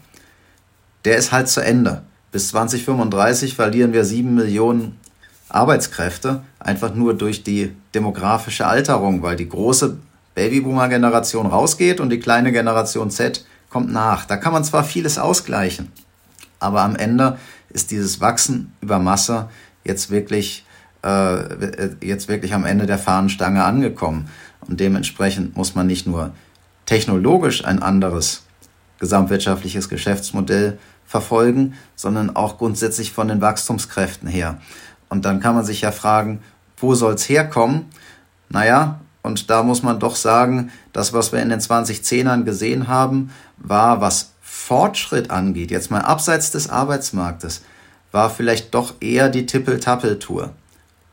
der 1.05 1.17
ist 1.17 1.33
halt 1.33 1.49
zu 1.49 1.61
Ende. 1.61 2.03
Bis 2.33 2.49
2035 2.49 3.55
verlieren 3.55 3.93
wir 3.93 4.05
sieben 4.05 4.35
Millionen 4.35 4.99
Arbeitskräfte, 5.49 6.43
einfach 6.59 6.95
nur 6.95 7.15
durch 7.15 7.43
die 7.43 7.75
demografische 7.95 8.67
Alterung, 8.67 9.23
weil 9.23 9.37
die 9.37 9.49
große 9.49 9.97
Babyboomer-Generation 10.35 11.47
rausgeht 11.47 12.01
und 12.01 12.11
die 12.11 12.21
kleine 12.21 12.53
Generation 12.53 13.11
Z 13.11 13.45
kommt 13.71 13.91
nach. 13.93 14.25
Da 14.25 14.37
kann 14.37 14.53
man 14.53 14.65
zwar 14.65 14.85
vieles 14.85 15.19
ausgleichen, 15.19 15.91
aber 16.59 16.83
am 16.83 16.97
Ende 16.97 17.39
ist 17.71 17.91
dieses 17.91 18.21
Wachsen 18.21 18.73
über 18.81 18.99
Masse 18.99 19.49
jetzt 19.85 20.11
wirklich, 20.11 20.67
äh, 21.03 21.89
jetzt 22.03 22.29
wirklich 22.29 22.55
am 22.55 22.65
Ende 22.65 22.87
der 22.87 22.99
Fahnenstange 22.99 23.65
angekommen. 23.65 24.29
Und 24.69 24.81
dementsprechend 24.81 25.57
muss 25.57 25.75
man 25.75 25.87
nicht 25.87 26.07
nur 26.07 26.33
technologisch 26.87 27.65
ein 27.65 27.83
anderes 27.83 28.45
gesamtwirtschaftliches 29.01 29.89
Geschäftsmodell 29.89 30.79
verfolgen, 31.07 31.75
sondern 31.97 32.37
auch 32.37 32.59
grundsätzlich 32.59 33.13
von 33.13 33.29
den 33.29 33.41
Wachstumskräften 33.41 34.29
her. 34.29 34.61
Und 35.09 35.25
dann 35.25 35.41
kann 35.41 35.55
man 35.55 35.65
sich 35.65 35.81
ja 35.81 35.91
fragen, 35.91 36.43
wo 36.77 36.95
soll 36.95 37.15
es 37.15 37.29
herkommen? 37.29 37.87
Naja, 38.51 39.01
und 39.23 39.51
da 39.51 39.63
muss 39.63 39.83
man 39.83 39.99
doch 39.99 40.17
sagen, 40.17 40.71
das, 40.93 41.13
was 41.13 41.33
wir 41.33 41.41
in 41.41 41.49
den 41.49 41.61
2010ern 41.61 42.45
gesehen 42.45 42.89
haben, 42.89 43.31
war, 43.57 44.01
was 44.01 44.33
Fortschritt 44.41 45.31
angeht, 45.31 45.71
jetzt 45.71 45.91
mal 45.91 46.01
abseits 46.01 46.51
des 46.51 46.69
Arbeitsmarktes, 46.69 47.63
war 48.13 48.31
vielleicht 48.31 48.75
doch 48.75 48.95
eher 49.01 49.29
die 49.29 49.47
Tippel-Tappel-Tour. 49.47 50.53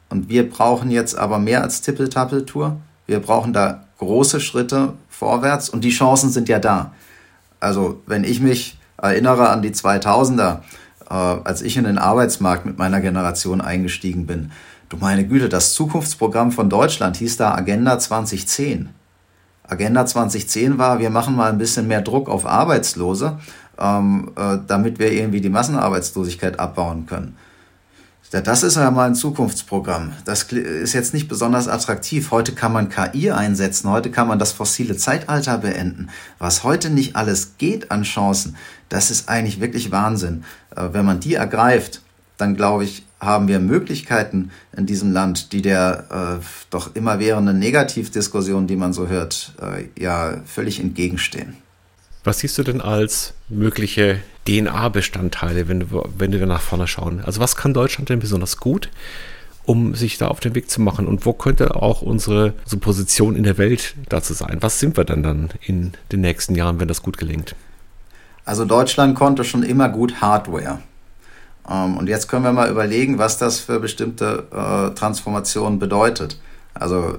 Und 0.09 0.29
wir 0.29 0.49
brauchen 0.49 0.91
jetzt 0.91 1.17
aber 1.17 1.39
mehr 1.39 1.61
als 1.61 1.81
Tippel-Tappel-Tour. 1.81 2.77
Wir 3.07 3.19
brauchen 3.19 3.53
da 3.53 3.85
große 3.99 4.39
Schritte 4.39 4.93
vorwärts 5.09 5.69
und 5.69 5.83
die 5.83 5.89
Chancen 5.89 6.29
sind 6.29 6.49
ja 6.49 6.59
da. 6.59 6.91
Also 7.59 8.01
wenn 8.05 8.23
ich 8.23 8.39
mich 8.39 8.77
erinnere 8.97 9.49
an 9.49 9.61
die 9.61 9.71
2000er, 9.71 10.59
äh, 11.09 11.13
als 11.13 11.61
ich 11.61 11.77
in 11.77 11.83
den 11.83 11.97
Arbeitsmarkt 11.97 12.65
mit 12.65 12.77
meiner 12.77 13.01
Generation 13.01 13.61
eingestiegen 13.61 14.25
bin, 14.25 14.51
du 14.89 14.97
meine 14.97 15.25
Güte, 15.25 15.49
das 15.49 15.73
Zukunftsprogramm 15.73 16.51
von 16.51 16.69
Deutschland 16.69 17.17
hieß 17.17 17.37
da 17.37 17.53
Agenda 17.55 17.99
2010. 17.99 18.89
Agenda 19.67 20.05
2010 20.05 20.77
war, 20.77 20.99
wir 20.99 21.09
machen 21.09 21.35
mal 21.35 21.51
ein 21.51 21.57
bisschen 21.57 21.87
mehr 21.87 22.01
Druck 22.01 22.29
auf 22.29 22.45
Arbeitslose, 22.45 23.39
ähm, 23.79 24.31
äh, 24.35 24.57
damit 24.67 24.99
wir 24.99 25.11
irgendwie 25.11 25.41
die 25.41 25.49
Massenarbeitslosigkeit 25.49 26.59
abbauen 26.59 27.05
können. 27.07 27.35
Das 28.31 28.63
ist 28.63 28.75
ja 28.75 28.89
mal 28.91 29.07
ein 29.07 29.15
Zukunftsprogramm. 29.15 30.13
Das 30.25 30.43
ist 30.43 30.93
jetzt 30.93 31.13
nicht 31.13 31.27
besonders 31.27 31.67
attraktiv. 31.67 32.31
Heute 32.31 32.53
kann 32.53 32.73
man 32.73 32.89
KI 32.89 33.31
einsetzen, 33.31 33.89
heute 33.89 34.11
kann 34.11 34.27
man 34.27 34.39
das 34.39 34.51
fossile 34.51 34.97
Zeitalter 34.97 35.59
beenden. 35.59 36.09
Was 36.39 36.63
heute 36.63 36.89
nicht 36.89 37.15
alles 37.15 37.57
geht 37.57 37.91
an 37.91 38.03
Chancen, 38.03 38.55
das 38.89 39.11
ist 39.11 39.29
eigentlich 39.29 39.61
wirklich 39.61 39.91
Wahnsinn. 39.91 40.43
Äh, 40.75 40.89
wenn 40.91 41.05
man 41.05 41.19
die 41.19 41.35
ergreift, 41.35 42.01
dann 42.37 42.55
glaube 42.55 42.83
ich, 42.83 43.05
haben 43.19 43.47
wir 43.47 43.59
Möglichkeiten 43.59 44.51
in 44.75 44.85
diesem 44.85 45.11
Land, 45.13 45.51
die 45.53 45.61
der 45.61 46.39
äh, 46.41 46.45
doch 46.69 46.95
immerwährenden 46.95 47.57
Negativdiskussion, 47.59 48.67
die 48.67 48.75
man 48.75 48.93
so 48.93 49.07
hört, 49.07 49.53
äh, 49.61 50.01
ja 50.01 50.41
völlig 50.45 50.79
entgegenstehen. 50.79 51.55
Was 52.23 52.39
siehst 52.39 52.57
du 52.57 52.63
denn 52.63 52.81
als 52.81 53.33
mögliche 53.49 54.19
DNA-Bestandteile, 54.47 55.67
wenn, 55.67 55.87
wenn 55.91 56.31
wir 56.31 56.45
nach 56.45 56.61
vorne 56.61 56.87
schauen? 56.87 57.21
Also 57.25 57.39
was 57.39 57.55
kann 57.55 57.73
Deutschland 57.73 58.09
denn 58.09 58.19
besonders 58.19 58.57
gut, 58.57 58.89
um 59.65 59.95
sich 59.95 60.17
da 60.17 60.27
auf 60.27 60.39
den 60.39 60.55
Weg 60.55 60.69
zu 60.69 60.81
machen? 60.81 61.07
Und 61.07 61.25
wo 61.25 61.33
könnte 61.33 61.75
auch 61.75 62.01
unsere, 62.01 62.53
unsere 62.63 62.79
Position 62.79 63.35
in 63.35 63.43
der 63.43 63.57
Welt 63.57 63.95
dazu 64.09 64.33
sein? 64.33 64.57
Was 64.61 64.79
sind 64.79 64.97
wir 64.97 65.03
denn 65.03 65.23
dann 65.23 65.49
in 65.61 65.93
den 66.11 66.21
nächsten 66.21 66.55
Jahren, 66.55 66.79
wenn 66.79 66.87
das 66.87 67.01
gut 67.01 67.17
gelingt? 67.17 67.55
Also 68.45 68.65
Deutschland 68.65 69.15
konnte 69.15 69.43
schon 69.43 69.63
immer 69.63 69.89
gut 69.89 70.21
Hardware. 70.21 70.79
Ähm, 71.67 71.97
und 71.97 72.07
jetzt 72.07 72.27
können 72.27 72.43
wir 72.43 72.51
mal 72.51 72.69
überlegen, 72.69 73.17
was 73.17 73.37
das 73.37 73.59
für 73.59 73.79
bestimmte 73.79 74.45
äh, 74.51 74.93
Transformationen 74.93 75.79
bedeutet. 75.79 76.39
Also 76.75 77.17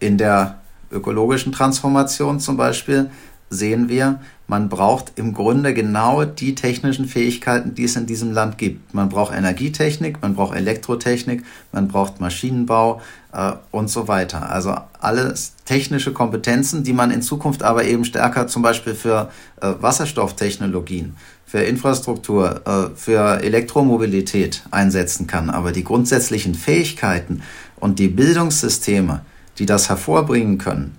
in 0.00 0.18
der 0.18 0.58
ökologischen 0.90 1.52
Transformation 1.52 2.40
zum 2.40 2.56
Beispiel 2.56 3.10
sehen 3.48 3.88
wir, 3.88 4.20
man 4.48 4.68
braucht 4.68 5.12
im 5.16 5.32
Grunde 5.34 5.74
genau 5.74 6.24
die 6.24 6.54
technischen 6.54 7.06
Fähigkeiten, 7.06 7.74
die 7.74 7.84
es 7.84 7.96
in 7.96 8.06
diesem 8.06 8.32
Land 8.32 8.58
gibt. 8.58 8.94
Man 8.94 9.08
braucht 9.08 9.34
Energietechnik, 9.34 10.22
man 10.22 10.34
braucht 10.34 10.56
Elektrotechnik, 10.56 11.44
man 11.72 11.88
braucht 11.88 12.20
Maschinenbau 12.20 13.00
äh, 13.32 13.52
und 13.70 13.88
so 13.88 14.08
weiter. 14.08 14.50
Also 14.50 14.76
alles 15.00 15.54
technische 15.64 16.12
Kompetenzen, 16.12 16.84
die 16.84 16.92
man 16.92 17.10
in 17.10 17.22
Zukunft 17.22 17.62
aber 17.62 17.84
eben 17.84 18.04
stärker 18.04 18.46
zum 18.46 18.62
Beispiel 18.62 18.94
für 18.94 19.30
äh, 19.60 19.72
Wasserstofftechnologien, 19.80 21.16
für 21.44 21.60
Infrastruktur, 21.60 22.62
äh, 22.66 22.96
für 22.96 23.42
Elektromobilität 23.42 24.62
einsetzen 24.70 25.26
kann. 25.26 25.50
Aber 25.50 25.72
die 25.72 25.84
grundsätzlichen 25.84 26.54
Fähigkeiten 26.54 27.42
und 27.76 27.98
die 27.98 28.08
Bildungssysteme, 28.08 29.22
die 29.58 29.66
das 29.66 29.88
hervorbringen 29.88 30.58
können, 30.58 30.98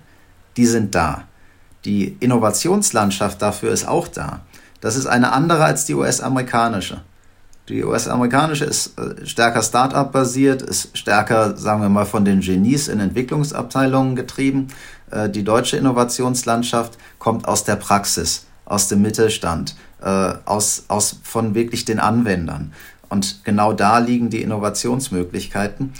die 0.56 0.66
sind 0.66 0.94
da. 0.94 1.27
Die 1.84 2.16
Innovationslandschaft 2.20 3.40
dafür 3.40 3.72
ist 3.72 3.86
auch 3.86 4.08
da. 4.08 4.40
Das 4.80 4.96
ist 4.96 5.06
eine 5.06 5.32
andere 5.32 5.64
als 5.64 5.84
die 5.84 5.94
US-amerikanische. 5.94 7.00
Die 7.68 7.84
US-amerikanische 7.84 8.64
ist 8.64 8.98
äh, 8.98 9.26
stärker 9.26 9.62
Start-up-basiert, 9.62 10.62
ist 10.62 10.96
stärker, 10.96 11.56
sagen 11.56 11.82
wir 11.82 11.90
mal, 11.90 12.06
von 12.06 12.24
den 12.24 12.40
Genies 12.40 12.88
in 12.88 12.98
Entwicklungsabteilungen 12.98 14.16
getrieben. 14.16 14.68
Äh, 15.10 15.28
die 15.28 15.44
deutsche 15.44 15.76
Innovationslandschaft 15.76 16.96
kommt 17.18 17.46
aus 17.46 17.64
der 17.64 17.76
Praxis, 17.76 18.46
aus 18.64 18.88
dem 18.88 19.02
Mittelstand, 19.02 19.76
äh, 20.00 20.34
aus, 20.46 20.84
aus 20.88 21.16
von 21.22 21.54
wirklich 21.54 21.84
den 21.84 22.00
Anwendern. 22.00 22.72
Und 23.10 23.44
genau 23.44 23.72
da 23.74 23.98
liegen 23.98 24.30
die 24.30 24.42
Innovationsmöglichkeiten. 24.42 25.92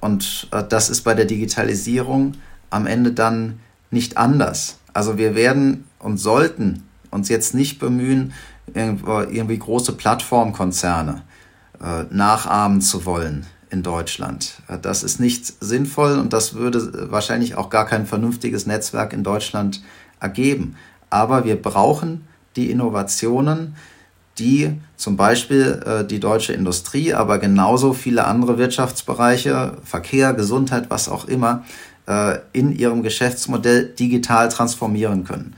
Und 0.00 0.48
das 0.68 0.90
ist 0.90 1.02
bei 1.02 1.14
der 1.14 1.24
Digitalisierung 1.24 2.34
am 2.70 2.86
Ende 2.86 3.12
dann 3.12 3.60
nicht 3.90 4.16
anders. 4.16 4.78
Also 4.96 5.18
wir 5.18 5.34
werden 5.34 5.84
und 5.98 6.16
sollten 6.16 6.84
uns 7.10 7.28
jetzt 7.28 7.54
nicht 7.54 7.78
bemühen, 7.78 8.32
irgendwie 8.72 9.58
große 9.58 9.92
Plattformkonzerne 9.92 11.22
äh, 11.84 12.04
nachahmen 12.08 12.80
zu 12.80 13.04
wollen 13.04 13.44
in 13.68 13.82
Deutschland. 13.82 14.62
Äh, 14.68 14.78
das 14.80 15.02
ist 15.02 15.20
nicht 15.20 15.62
sinnvoll 15.62 16.18
und 16.18 16.32
das 16.32 16.54
würde 16.54 17.10
wahrscheinlich 17.10 17.56
auch 17.56 17.68
gar 17.68 17.84
kein 17.84 18.06
vernünftiges 18.06 18.64
Netzwerk 18.64 19.12
in 19.12 19.22
Deutschland 19.22 19.82
ergeben. 20.18 20.76
Aber 21.10 21.44
wir 21.44 21.60
brauchen 21.60 22.26
die 22.56 22.70
Innovationen, 22.70 23.76
die 24.38 24.80
zum 24.96 25.18
Beispiel 25.18 25.82
äh, 25.84 26.06
die 26.06 26.20
deutsche 26.20 26.54
Industrie, 26.54 27.12
aber 27.12 27.38
genauso 27.38 27.92
viele 27.92 28.24
andere 28.24 28.56
Wirtschaftsbereiche, 28.56 29.76
Verkehr, 29.84 30.32
Gesundheit, 30.32 30.88
was 30.88 31.10
auch 31.10 31.26
immer, 31.28 31.64
äh, 32.06 32.38
in 32.52 32.76
ihrem 32.76 33.02
Geschäftsmodell 33.02 33.86
digital 33.86 34.48
transformieren 34.48 35.24
können. 35.24 35.54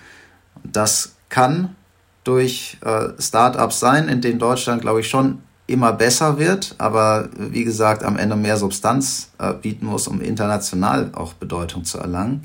Das 0.64 1.14
kann 1.28 1.76
durch 2.24 2.78
äh, 2.84 3.20
Startups 3.20 3.80
sein, 3.80 4.08
in 4.08 4.20
denen 4.20 4.38
Deutschland, 4.38 4.82
glaube 4.82 5.00
ich, 5.00 5.08
schon 5.08 5.38
immer 5.66 5.92
besser 5.92 6.38
wird, 6.38 6.74
aber 6.78 7.28
wie 7.36 7.64
gesagt, 7.64 8.02
am 8.02 8.16
Ende 8.16 8.36
mehr 8.36 8.56
Substanz 8.56 9.30
äh, 9.38 9.52
bieten 9.52 9.86
muss, 9.86 10.08
um 10.08 10.20
international 10.20 11.10
auch 11.14 11.34
Bedeutung 11.34 11.84
zu 11.84 11.98
erlangen. 11.98 12.42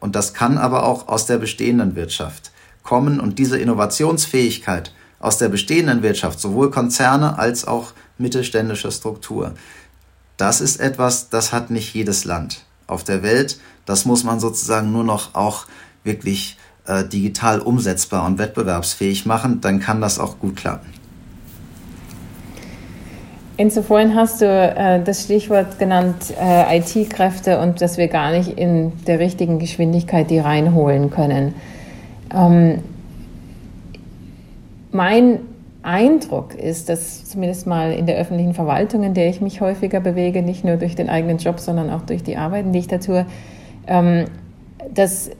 Und 0.00 0.16
das 0.16 0.32
kann 0.34 0.58
aber 0.58 0.84
auch 0.84 1.08
aus 1.08 1.26
der 1.26 1.38
bestehenden 1.38 1.94
Wirtschaft 1.94 2.50
kommen 2.82 3.20
und 3.20 3.38
diese 3.38 3.58
Innovationsfähigkeit 3.58 4.92
aus 5.20 5.38
der 5.38 5.48
bestehenden 5.48 6.02
Wirtschaft, 6.02 6.40
sowohl 6.40 6.70
Konzerne 6.70 7.38
als 7.38 7.66
auch 7.66 7.92
mittelständische 8.18 8.90
Struktur, 8.90 9.54
das 10.36 10.60
ist 10.60 10.80
etwas, 10.80 11.28
das 11.28 11.52
hat 11.52 11.70
nicht 11.70 11.94
jedes 11.94 12.24
Land 12.24 12.64
auf 12.92 13.04
der 13.04 13.22
Welt. 13.22 13.58
Das 13.84 14.04
muss 14.04 14.24
man 14.24 14.38
sozusagen 14.38 14.92
nur 14.92 15.04
noch 15.04 15.34
auch 15.34 15.66
wirklich 16.04 16.56
äh, 16.86 17.04
digital 17.04 17.60
umsetzbar 17.60 18.26
und 18.26 18.38
wettbewerbsfähig 18.38 19.26
machen. 19.26 19.60
Dann 19.60 19.80
kann 19.80 20.00
das 20.00 20.18
auch 20.18 20.38
gut 20.38 20.56
klappen. 20.56 20.86
Vorhin 23.86 24.16
hast 24.16 24.40
du 24.40 24.46
äh, 24.46 25.00
das 25.04 25.22
Stichwort 25.22 25.78
genannt, 25.78 26.34
äh, 26.40 26.78
IT-Kräfte 26.78 27.60
und 27.60 27.80
dass 27.80 27.96
wir 27.96 28.08
gar 28.08 28.32
nicht 28.32 28.58
in 28.58 28.92
der 29.04 29.20
richtigen 29.20 29.60
Geschwindigkeit 29.60 30.30
die 30.30 30.40
reinholen 30.40 31.10
können. 31.10 31.54
Ähm, 32.34 32.80
mein 34.90 35.40
Eindruck 35.82 36.54
ist, 36.54 36.88
dass 36.88 37.24
zumindest 37.24 37.66
mal 37.66 37.92
in 37.92 38.06
der 38.06 38.16
öffentlichen 38.16 38.54
Verwaltung, 38.54 39.02
in 39.02 39.14
der 39.14 39.28
ich 39.28 39.40
mich 39.40 39.60
häufiger 39.60 40.00
bewege, 40.00 40.42
nicht 40.42 40.64
nur 40.64 40.76
durch 40.76 40.94
den 40.94 41.08
eigenen 41.08 41.38
Job, 41.38 41.58
sondern 41.58 41.90
auch 41.90 42.02
durch 42.02 42.22
die 42.22 42.36
Arbeiten, 42.36 42.72
die 42.72 42.78
ich 42.78 42.88
da 42.88 42.98
tue, 42.98 43.26
ähm, 43.88 44.26
dass 44.94 45.28
äh, 45.28 45.32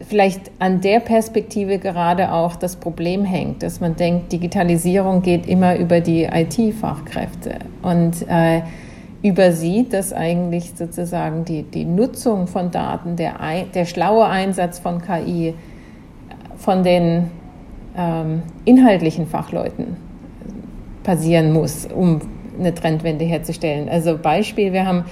vielleicht 0.00 0.50
an 0.58 0.80
der 0.80 1.00
Perspektive 1.00 1.78
gerade 1.78 2.32
auch 2.32 2.56
das 2.56 2.76
Problem 2.76 3.24
hängt, 3.24 3.62
dass 3.62 3.80
man 3.80 3.96
denkt, 3.96 4.32
Digitalisierung 4.32 5.20
geht 5.20 5.46
immer 5.46 5.76
über 5.76 6.00
die 6.00 6.24
IT-Fachkräfte 6.24 7.56
und 7.82 8.26
äh, 8.28 8.62
übersieht, 9.22 9.92
dass 9.92 10.12
eigentlich 10.12 10.72
sozusagen 10.74 11.44
die, 11.44 11.62
die 11.62 11.84
Nutzung 11.84 12.46
von 12.46 12.70
Daten, 12.70 13.16
der, 13.16 13.34
der 13.74 13.84
schlaue 13.84 14.24
Einsatz 14.24 14.78
von 14.78 15.00
KI 15.02 15.54
von 16.56 16.82
den 16.82 17.30
ähm, 17.96 18.42
inhaltlichen 18.64 19.26
Fachleuten 19.26 19.96
passieren 21.02 21.52
muss, 21.52 21.86
um 21.86 22.20
eine 22.58 22.74
Trendwende 22.74 23.24
herzustellen. 23.24 23.88
Also 23.88 24.18
Beispiel, 24.18 24.72
wir 24.72 24.86
haben 24.86 25.04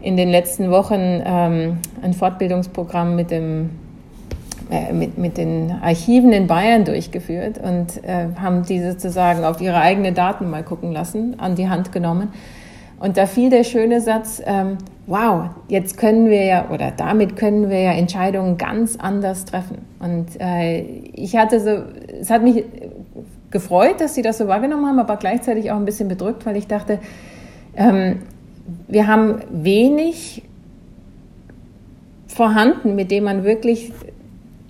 in 0.00 0.16
den 0.16 0.28
letzten 0.30 0.70
Wochen 0.70 1.22
ähm, 1.24 1.78
ein 2.02 2.12
Fortbildungsprogramm 2.12 3.14
mit, 3.14 3.30
dem, 3.30 3.70
äh, 4.70 4.92
mit, 4.92 5.16
mit 5.16 5.36
den 5.36 5.70
Archiven 5.82 6.32
in 6.32 6.46
Bayern 6.46 6.84
durchgeführt 6.84 7.58
und 7.58 8.02
äh, 8.04 8.28
haben 8.40 8.64
die 8.64 8.80
sozusagen 8.82 9.44
auf 9.44 9.60
ihre 9.60 9.80
eigenen 9.80 10.14
Daten 10.14 10.50
mal 10.50 10.64
gucken 10.64 10.92
lassen, 10.92 11.38
an 11.38 11.54
die 11.54 11.68
Hand 11.68 11.92
genommen. 11.92 12.28
Und 12.98 13.16
da 13.16 13.26
fiel 13.26 13.50
der 13.50 13.64
schöne 13.64 14.00
Satz, 14.00 14.42
ähm, 14.44 14.78
wow, 15.06 15.50
jetzt 15.68 15.96
können 15.96 16.30
wir 16.30 16.44
ja, 16.44 16.70
oder 16.70 16.92
damit 16.92 17.36
können 17.36 17.68
wir 17.68 17.80
ja 17.80 17.92
Entscheidungen 17.92 18.56
ganz 18.56 18.96
anders 18.96 19.44
treffen. 19.44 19.78
Und 19.98 20.40
äh, 20.40 20.82
ich 21.14 21.36
hatte 21.36 21.60
so, 21.60 21.82
es 22.20 22.30
hat 22.30 22.42
mich 22.42 22.64
gefreut, 23.50 24.00
dass 24.00 24.14
Sie 24.14 24.22
das 24.22 24.38
so 24.38 24.48
wahrgenommen 24.48 24.86
haben, 24.86 24.98
aber 24.98 25.16
gleichzeitig 25.16 25.70
auch 25.70 25.76
ein 25.76 25.84
bisschen 25.84 26.08
bedrückt, 26.08 26.46
weil 26.46 26.56
ich 26.56 26.66
dachte, 26.66 27.00
ähm, 27.76 28.20
wir 28.88 29.06
haben 29.06 29.40
wenig 29.50 30.42
vorhanden, 32.28 32.94
mit 32.94 33.10
dem 33.10 33.24
man 33.24 33.44
wirklich 33.44 33.92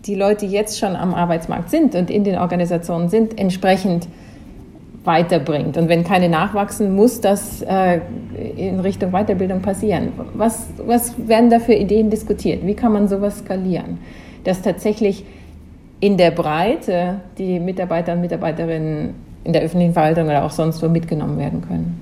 die 0.06 0.14
Leute 0.14 0.46
jetzt 0.46 0.78
schon 0.78 0.96
am 0.96 1.14
Arbeitsmarkt 1.14 1.70
sind 1.70 1.94
und 1.94 2.10
in 2.10 2.24
den 2.24 2.36
Organisationen 2.38 3.08
sind, 3.08 3.38
entsprechend 3.38 4.08
weiterbringt. 5.04 5.76
Und 5.76 5.88
wenn 5.88 6.04
keine 6.04 6.28
nachwachsen, 6.28 6.94
muss 6.94 7.20
das 7.20 7.62
äh, 7.62 8.00
in 8.56 8.80
Richtung 8.80 9.10
Weiterbildung 9.10 9.60
passieren. 9.60 10.12
Was, 10.34 10.68
was 10.86 11.14
werden 11.26 11.50
da 11.50 11.58
für 11.58 11.74
Ideen 11.74 12.10
diskutiert? 12.10 12.64
Wie 12.64 12.74
kann 12.74 12.92
man 12.92 13.08
sowas 13.08 13.38
skalieren? 13.38 13.98
Dass 14.44 14.62
tatsächlich 14.62 15.24
in 16.00 16.16
der 16.16 16.30
Breite 16.30 17.20
die 17.38 17.58
Mitarbeiter 17.58 18.12
und 18.12 18.20
Mitarbeiterinnen 18.20 19.14
in 19.44 19.52
der 19.52 19.62
öffentlichen 19.62 19.92
Verwaltung 19.92 20.26
oder 20.26 20.44
auch 20.44 20.50
sonst 20.50 20.82
wo 20.82 20.88
mitgenommen 20.88 21.38
werden 21.38 21.62
können. 21.66 22.00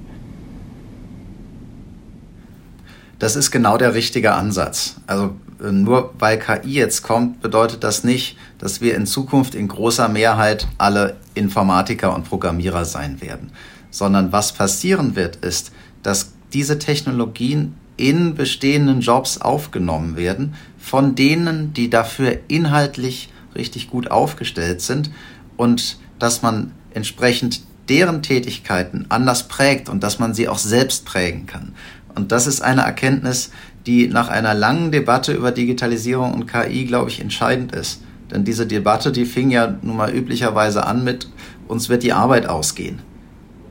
Das 3.18 3.36
ist 3.36 3.50
genau 3.50 3.76
der 3.76 3.94
richtige 3.94 4.32
Ansatz. 4.32 4.96
Also 5.06 5.34
äh, 5.62 5.70
nur 5.70 6.14
weil 6.18 6.38
KI 6.38 6.72
jetzt 6.72 7.02
kommt, 7.02 7.42
bedeutet 7.42 7.84
das 7.84 8.02
nicht, 8.02 8.36
dass 8.58 8.80
wir 8.80 8.94
in 8.94 9.06
Zukunft 9.06 9.54
in 9.54 9.68
großer 9.68 10.08
Mehrheit 10.08 10.66
alle 10.78 11.16
Informatiker 11.40 12.14
und 12.14 12.29
Programmierer 12.29 12.85
sein 12.85 13.20
werden, 13.20 13.50
sondern 13.90 14.31
was 14.31 14.53
passieren 14.53 15.16
wird, 15.16 15.37
ist, 15.37 15.72
dass 16.03 16.33
diese 16.53 16.79
Technologien 16.79 17.74
in 17.96 18.35
bestehenden 18.35 19.00
Jobs 19.00 19.38
aufgenommen 19.38 20.16
werden, 20.16 20.55
von 20.79 21.14
denen, 21.14 21.74
die 21.74 21.90
dafür 21.90 22.38
inhaltlich 22.48 23.31
richtig 23.55 23.90
gut 23.90 24.11
aufgestellt 24.11 24.81
sind 24.81 25.11
und 25.57 25.98
dass 26.18 26.42
man 26.42 26.72
entsprechend 26.94 27.62
deren 27.88 28.22
Tätigkeiten 28.22 29.07
anders 29.09 29.48
prägt 29.48 29.88
und 29.88 30.03
dass 30.03 30.18
man 30.18 30.35
sie 30.35 30.48
auch 30.48 30.59
selbst 30.59 31.05
prägen 31.05 31.46
kann. 31.46 31.74
Und 32.14 32.33
das 32.33 32.46
ist 32.46 32.61
eine 32.61 32.83
Erkenntnis, 32.83 33.50
die 33.87 34.09
nach 34.09 34.29
einer 34.29 34.55
langen 34.55 34.92
Debatte 34.92 35.33
über 35.33 35.53
Digitalisierung 35.53 36.35
und 36.35 36.46
KI, 36.46 36.85
glaube 36.85 37.11
ich, 37.11 37.20
entscheidend 37.20 37.72
ist. 37.72 38.03
Denn 38.31 38.45
diese 38.45 38.66
Debatte, 38.66 39.12
die 39.12 39.25
fing 39.25 39.51
ja 39.51 39.77
nun 39.83 39.97
mal 39.97 40.11
üblicherweise 40.11 40.87
an 40.87 41.05
mit, 41.05 41.29
uns 41.69 41.88
wird 41.88 42.03
die 42.03 42.12
Arbeit 42.12 42.47
ausgehen 42.47 43.01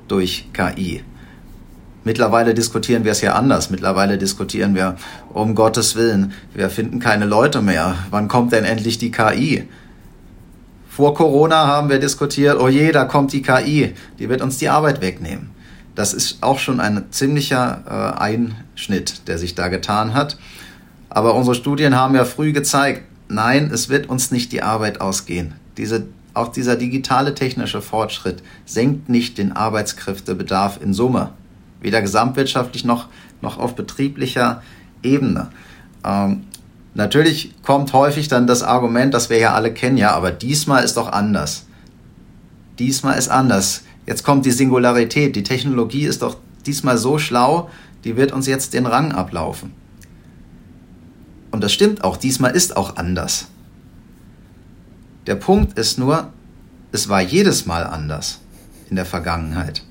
durch 0.08 0.50
KI. 0.54 1.04
Mittlerweile 2.04 2.54
diskutieren 2.54 3.04
wir 3.04 3.12
es 3.12 3.22
ja 3.22 3.34
anders. 3.34 3.69
Mittlerweile 3.69 4.17
diskutieren 4.17 4.74
wir, 4.74 4.95
um 5.34 5.54
Gottes 5.54 5.95
Willen, 5.95 6.34
wir 6.54 6.69
finden 6.69 7.00
keine 7.00 7.26
Leute 7.26 7.62
mehr. 7.62 7.95
Wann 8.10 8.28
kommt 8.28 8.52
denn 8.52 8.63
endlich 8.63 8.98
die 8.98 9.12
KI? 9.12 9.67
Vor 10.88 11.13
Corona 11.13 11.67
haben 11.67 11.89
wir 11.89 12.00
diskutiert, 12.00 12.60
oh 12.60 12.67
je, 12.67 12.91
da 12.91 13.06
kommt 13.06 13.32
die 13.32 13.41
KI, 13.41 13.93
die 14.17 14.30
wird 14.30 14.41
uns 14.41 14.58
die 14.58 14.69
Arbeit 14.69 15.02
wegnehmen. 15.02 15.52
Das 15.95 16.13
ist 16.13 16.41
auch 16.41 16.60
schon 16.60 16.80
ein 16.80 17.06
ziemlicher 17.12 17.84
äh, 17.86 18.19
Einschnitt, 18.19 19.28
der 19.28 19.38
sich 19.38 19.56
da 19.56 19.67
getan 19.67 20.13
hat. 20.13 20.38
Aber 21.10 21.36
unsere 21.36 21.56
Studien 21.56 21.95
haben 21.95 22.15
ja 22.15 22.26
früh 22.26 22.54
gezeigt, 22.54 23.04
nein, 23.29 23.71
es 23.71 23.89
wird 23.89 24.09
uns 24.09 24.31
nicht 24.31 24.51
die 24.51 24.61
Arbeit 24.61 24.99
ausgehen. 24.99 25.53
Diese, 25.77 26.07
auch 26.33 26.49
dieser 26.49 26.75
digitale 26.75 27.33
technische 27.33 27.81
Fortschritt 27.81 28.43
senkt 28.65 29.07
nicht 29.07 29.37
den 29.37 29.53
Arbeitskräftebedarf 29.53 30.79
in 30.81 30.93
Summe, 30.93 31.31
weder 31.81 32.01
gesamtwirtschaftlich 32.01 32.83
noch, 32.83 33.07
noch 33.41 33.57
auf 33.57 33.75
betrieblicher 33.75 34.61
Ebene. 35.01 35.49
Ähm, 36.03 36.43
natürlich 36.93 37.53
kommt 37.63 37.93
häufig 37.93 38.27
dann 38.27 38.47
das 38.47 38.63
Argument, 38.63 39.13
das 39.13 39.29
wir 39.29 39.37
ja 39.37 39.53
alle 39.53 39.73
kennen, 39.73 39.97
ja, 39.97 40.11
aber 40.11 40.31
diesmal 40.31 40.83
ist 40.83 40.97
doch 40.97 41.11
anders. 41.11 41.65
Diesmal 42.79 43.17
ist 43.17 43.29
anders. 43.29 43.83
Jetzt 44.05 44.23
kommt 44.23 44.45
die 44.45 44.51
Singularität. 44.51 45.35
Die 45.35 45.43
Technologie 45.43 46.05
ist 46.05 46.21
doch 46.21 46.37
diesmal 46.65 46.97
so 46.97 47.19
schlau, 47.19 47.69
die 48.03 48.15
wird 48.15 48.31
uns 48.31 48.47
jetzt 48.47 48.73
den 48.73 48.85
Rang 48.85 49.11
ablaufen. 49.11 49.73
Und 51.51 51.63
das 51.63 51.73
stimmt 51.73 52.03
auch, 52.03 52.17
diesmal 52.17 52.55
ist 52.55 52.77
auch 52.77 52.97
anders. 52.97 53.47
Der 55.27 55.35
Punkt 55.35 55.77
ist 55.77 55.97
nur, 55.97 56.31
es 56.91 57.09
war 57.09 57.21
jedes 57.21 57.65
Mal 57.65 57.83
anders 57.85 58.39
in 58.89 58.95
der 58.95 59.05
Vergangenheit. 59.05 59.83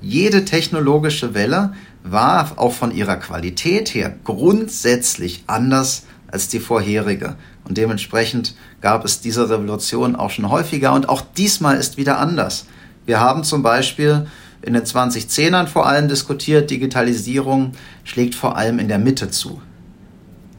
Jede 0.00 0.44
technologische 0.44 1.34
Welle 1.34 1.72
war 2.02 2.52
auch 2.56 2.72
von 2.72 2.94
ihrer 2.94 3.16
Qualität 3.16 3.94
her 3.94 4.14
grundsätzlich 4.24 5.44
anders 5.46 6.04
als 6.28 6.48
die 6.48 6.60
vorherige. 6.60 7.36
Und 7.64 7.78
dementsprechend 7.78 8.54
gab 8.80 9.04
es 9.04 9.20
diese 9.20 9.48
Revolution 9.48 10.14
auch 10.14 10.30
schon 10.30 10.50
häufiger 10.50 10.92
und 10.92 11.08
auch 11.08 11.22
diesmal 11.36 11.76
ist 11.76 11.96
wieder 11.96 12.18
anders. 12.18 12.66
Wir 13.06 13.20
haben 13.20 13.44
zum 13.44 13.62
Beispiel 13.62 14.26
in 14.62 14.74
den 14.74 14.84
2010ern 14.84 15.66
vor 15.66 15.86
allem 15.86 16.08
diskutiert, 16.08 16.70
Digitalisierung 16.70 17.72
schlägt 18.04 18.34
vor 18.34 18.56
allem 18.56 18.78
in 18.78 18.88
der 18.88 18.98
Mitte 18.98 19.30
zu. 19.30 19.60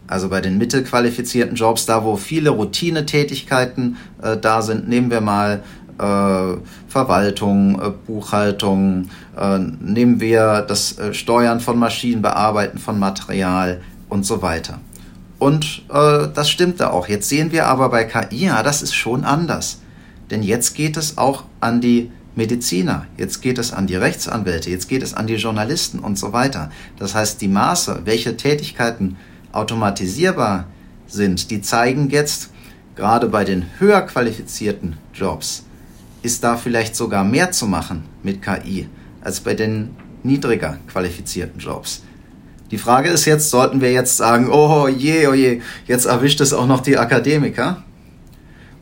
Also 0.07 0.29
bei 0.29 0.39
den 0.41 0.57
mittelqualifizierten 0.57 1.55
Jobs, 1.55 1.85
da 1.85 2.03
wo 2.03 2.15
viele 2.15 2.49
Routinetätigkeiten 2.49 3.97
äh, 4.21 4.37
da 4.37 4.61
sind, 4.61 4.87
nehmen 4.87 5.11
wir 5.11 5.21
mal 5.21 5.63
äh, 5.99 6.57
Verwaltung, 6.87 7.79
äh, 7.81 7.91
Buchhaltung, 8.05 9.09
äh, 9.37 9.59
nehmen 9.59 10.19
wir 10.21 10.61
das 10.67 10.97
äh, 10.97 11.13
Steuern 11.13 11.59
von 11.59 11.77
Maschinen, 11.77 12.21
Bearbeiten 12.21 12.77
von 12.77 12.97
Material 12.99 13.81
und 14.07 14.25
so 14.25 14.41
weiter. 14.41 14.79
Und 15.39 15.83
äh, 15.89 16.27
das 16.33 16.49
stimmt 16.49 16.79
da 16.79 16.91
auch. 16.91 17.07
Jetzt 17.07 17.29
sehen 17.29 17.51
wir 17.51 17.67
aber 17.67 17.89
bei 17.89 18.05
KI, 18.05 18.45
ja, 18.45 18.63
das 18.63 18.81
ist 18.81 18.95
schon 18.95 19.23
anders. 19.23 19.81
Denn 20.31 20.43
jetzt 20.43 20.75
geht 20.75 20.97
es 20.97 21.17
auch 21.17 21.43
an 21.59 21.81
die 21.81 22.11
Mediziner, 22.35 23.05
jetzt 23.17 23.41
geht 23.41 23.57
es 23.57 23.73
an 23.73 23.87
die 23.87 23.95
Rechtsanwälte, 23.95 24.69
jetzt 24.69 24.87
geht 24.87 25.01
es 25.01 25.15
an 25.15 25.25
die 25.25 25.35
Journalisten 25.35 25.99
und 25.99 26.19
so 26.19 26.33
weiter. 26.33 26.69
Das 26.99 27.15
heißt, 27.15 27.41
die 27.41 27.47
Maße, 27.47 28.01
welche 28.05 28.37
Tätigkeiten 28.37 29.17
automatisierbar 29.57 30.67
sind, 31.07 31.49
die 31.51 31.61
zeigen 31.61 32.09
jetzt, 32.09 32.51
gerade 32.95 33.27
bei 33.27 33.43
den 33.43 33.65
höher 33.79 34.01
qualifizierten 34.01 34.97
Jobs, 35.13 35.65
ist 36.21 36.43
da 36.43 36.57
vielleicht 36.57 36.95
sogar 36.95 37.23
mehr 37.23 37.51
zu 37.51 37.65
machen 37.67 38.03
mit 38.23 38.41
KI 38.41 38.87
als 39.21 39.39
bei 39.39 39.53
den 39.53 39.95
niedriger 40.23 40.77
qualifizierten 40.87 41.59
Jobs. 41.59 42.03
Die 42.71 42.77
Frage 42.77 43.09
ist 43.09 43.25
jetzt, 43.25 43.49
sollten 43.49 43.81
wir 43.81 43.91
jetzt 43.91 44.17
sagen, 44.17 44.49
oh 44.51 44.87
je, 44.87 45.27
oh 45.27 45.33
je, 45.33 45.61
jetzt 45.85 46.05
erwischt 46.05 46.41
es 46.41 46.53
auch 46.53 46.67
noch 46.67 46.81
die 46.81 46.97
Akademiker? 46.97 47.83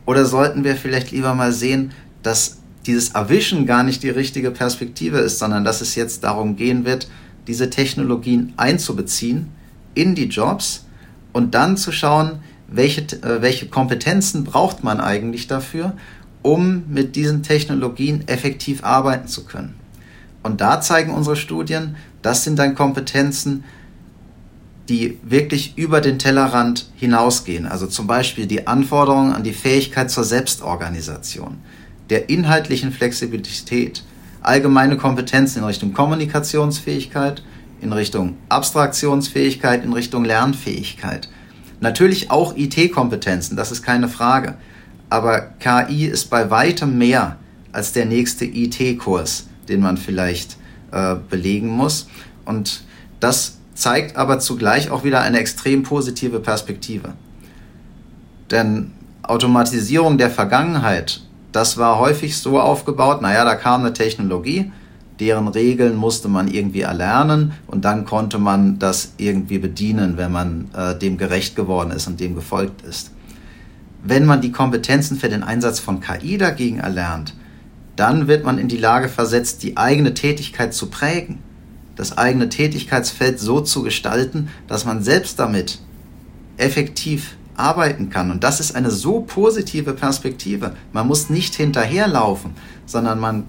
Oder 0.05 0.25
sollten 0.25 0.63
wir 0.63 0.75
vielleicht 0.75 1.11
lieber 1.11 1.35
mal 1.35 1.51
sehen, 1.51 1.91
dass 2.23 2.57
dieses 2.85 3.09
Erwischen 3.09 3.65
gar 3.65 3.83
nicht 3.83 4.03
die 4.03 4.09
richtige 4.09 4.51
Perspektive 4.51 5.19
ist, 5.19 5.39
sondern 5.39 5.63
dass 5.63 5.81
es 5.81 5.95
jetzt 5.95 6.23
darum 6.23 6.55
gehen 6.55 6.85
wird, 6.85 7.07
diese 7.47 7.69
Technologien 7.69 8.53
einzubeziehen 8.57 9.51
in 9.95 10.15
die 10.15 10.25
Jobs 10.25 10.85
und 11.33 11.55
dann 11.55 11.77
zu 11.77 11.91
schauen, 11.91 12.39
welche, 12.67 13.01
äh, 13.01 13.41
welche 13.41 13.67
Kompetenzen 13.67 14.43
braucht 14.43 14.83
man 14.83 14.99
eigentlich 14.99 15.47
dafür, 15.47 15.93
um 16.41 16.83
mit 16.89 17.15
diesen 17.15 17.41
Technologien 17.41 18.27
effektiv 18.27 18.83
arbeiten 18.83 19.27
zu 19.27 19.45
können. 19.45 19.73
Und 20.43 20.61
da 20.61 20.79
zeigen 20.79 21.11
unsere 21.11 21.35
Studien, 21.35 21.95
das 22.21 22.43
sind 22.43 22.59
dann 22.59 22.75
Kompetenzen, 22.75 23.63
die 24.89 25.17
wirklich 25.23 25.77
über 25.77 26.01
den 26.01 26.19
Tellerrand 26.19 26.91
hinausgehen. 26.95 27.65
Also 27.65 27.87
zum 27.87 28.05
Beispiel 28.05 28.45
die 28.45 28.67
Anforderungen 28.67 29.33
an 29.33 29.43
die 29.43 29.53
Fähigkeit 29.53 30.11
zur 30.11 30.23
Selbstorganisation 30.23 31.57
der 32.09 32.29
inhaltlichen 32.29 32.91
Flexibilität, 32.91 34.03
allgemeine 34.41 34.97
Kompetenzen 34.97 35.59
in 35.59 35.65
Richtung 35.65 35.93
Kommunikationsfähigkeit, 35.93 37.43
in 37.81 37.93
Richtung 37.93 38.37
Abstraktionsfähigkeit, 38.49 39.83
in 39.83 39.93
Richtung 39.93 40.25
Lernfähigkeit. 40.25 41.29
Natürlich 41.79 42.31
auch 42.31 42.55
IT-Kompetenzen, 42.55 43.55
das 43.55 43.71
ist 43.71 43.83
keine 43.83 44.07
Frage. 44.07 44.55
Aber 45.09 45.41
KI 45.59 46.05
ist 46.05 46.29
bei 46.29 46.49
weitem 46.49 46.97
mehr 46.97 47.37
als 47.71 47.91
der 47.91 48.05
nächste 48.05 48.45
IT-Kurs, 48.45 49.47
den 49.67 49.81
man 49.81 49.97
vielleicht 49.97 50.57
äh, 50.91 51.15
belegen 51.29 51.69
muss. 51.69 52.07
Und 52.45 52.83
das 53.19 53.57
zeigt 53.75 54.15
aber 54.15 54.39
zugleich 54.39 54.89
auch 54.89 55.03
wieder 55.03 55.21
eine 55.21 55.39
extrem 55.39 55.83
positive 55.83 56.39
Perspektive. 56.39 57.13
Denn 58.49 58.91
Automatisierung 59.23 60.17
der 60.17 60.29
Vergangenheit, 60.29 61.21
das 61.51 61.77
war 61.77 61.99
häufig 61.99 62.37
so 62.37 62.59
aufgebaut, 62.59 63.21
naja, 63.21 63.43
da 63.43 63.55
kam 63.55 63.81
eine 63.81 63.93
Technologie, 63.93 64.71
deren 65.19 65.47
Regeln 65.47 65.95
musste 65.95 66.27
man 66.27 66.47
irgendwie 66.47 66.81
erlernen 66.81 67.53
und 67.67 67.85
dann 67.85 68.05
konnte 68.05 68.37
man 68.37 68.79
das 68.79 69.13
irgendwie 69.17 69.59
bedienen, 69.59 70.17
wenn 70.17 70.31
man 70.31 70.69
äh, 70.75 70.97
dem 70.97 71.17
gerecht 71.17 71.55
geworden 71.55 71.91
ist 71.91 72.07
und 72.07 72.19
dem 72.19 72.35
gefolgt 72.35 72.81
ist. 72.81 73.11
Wenn 74.03 74.25
man 74.25 74.41
die 74.41 74.51
Kompetenzen 74.51 75.17
für 75.17 75.29
den 75.29 75.43
Einsatz 75.43 75.79
von 75.79 75.99
KI 75.99 76.37
dagegen 76.37 76.79
erlernt, 76.79 77.33
dann 77.95 78.27
wird 78.27 78.43
man 78.43 78.57
in 78.57 78.67
die 78.67 78.77
Lage 78.77 79.09
versetzt, 79.09 79.63
die 79.63 79.77
eigene 79.77 80.13
Tätigkeit 80.13 80.73
zu 80.73 80.89
prägen, 80.89 81.39
das 81.95 82.17
eigene 82.17 82.49
Tätigkeitsfeld 82.49 83.39
so 83.39 83.61
zu 83.61 83.83
gestalten, 83.83 84.49
dass 84.67 84.85
man 84.85 85.01
selbst 85.01 85.39
damit 85.39 85.79
effektiv 86.57 87.37
arbeiten 87.55 88.09
kann. 88.09 88.31
Und 88.31 88.43
das 88.43 88.59
ist 88.59 88.75
eine 88.75 88.91
so 88.91 89.21
positive 89.21 89.93
Perspektive. 89.93 90.75
Man 90.91 91.07
muss 91.07 91.29
nicht 91.29 91.55
hinterherlaufen, 91.55 92.51
sondern 92.85 93.19
man 93.19 93.45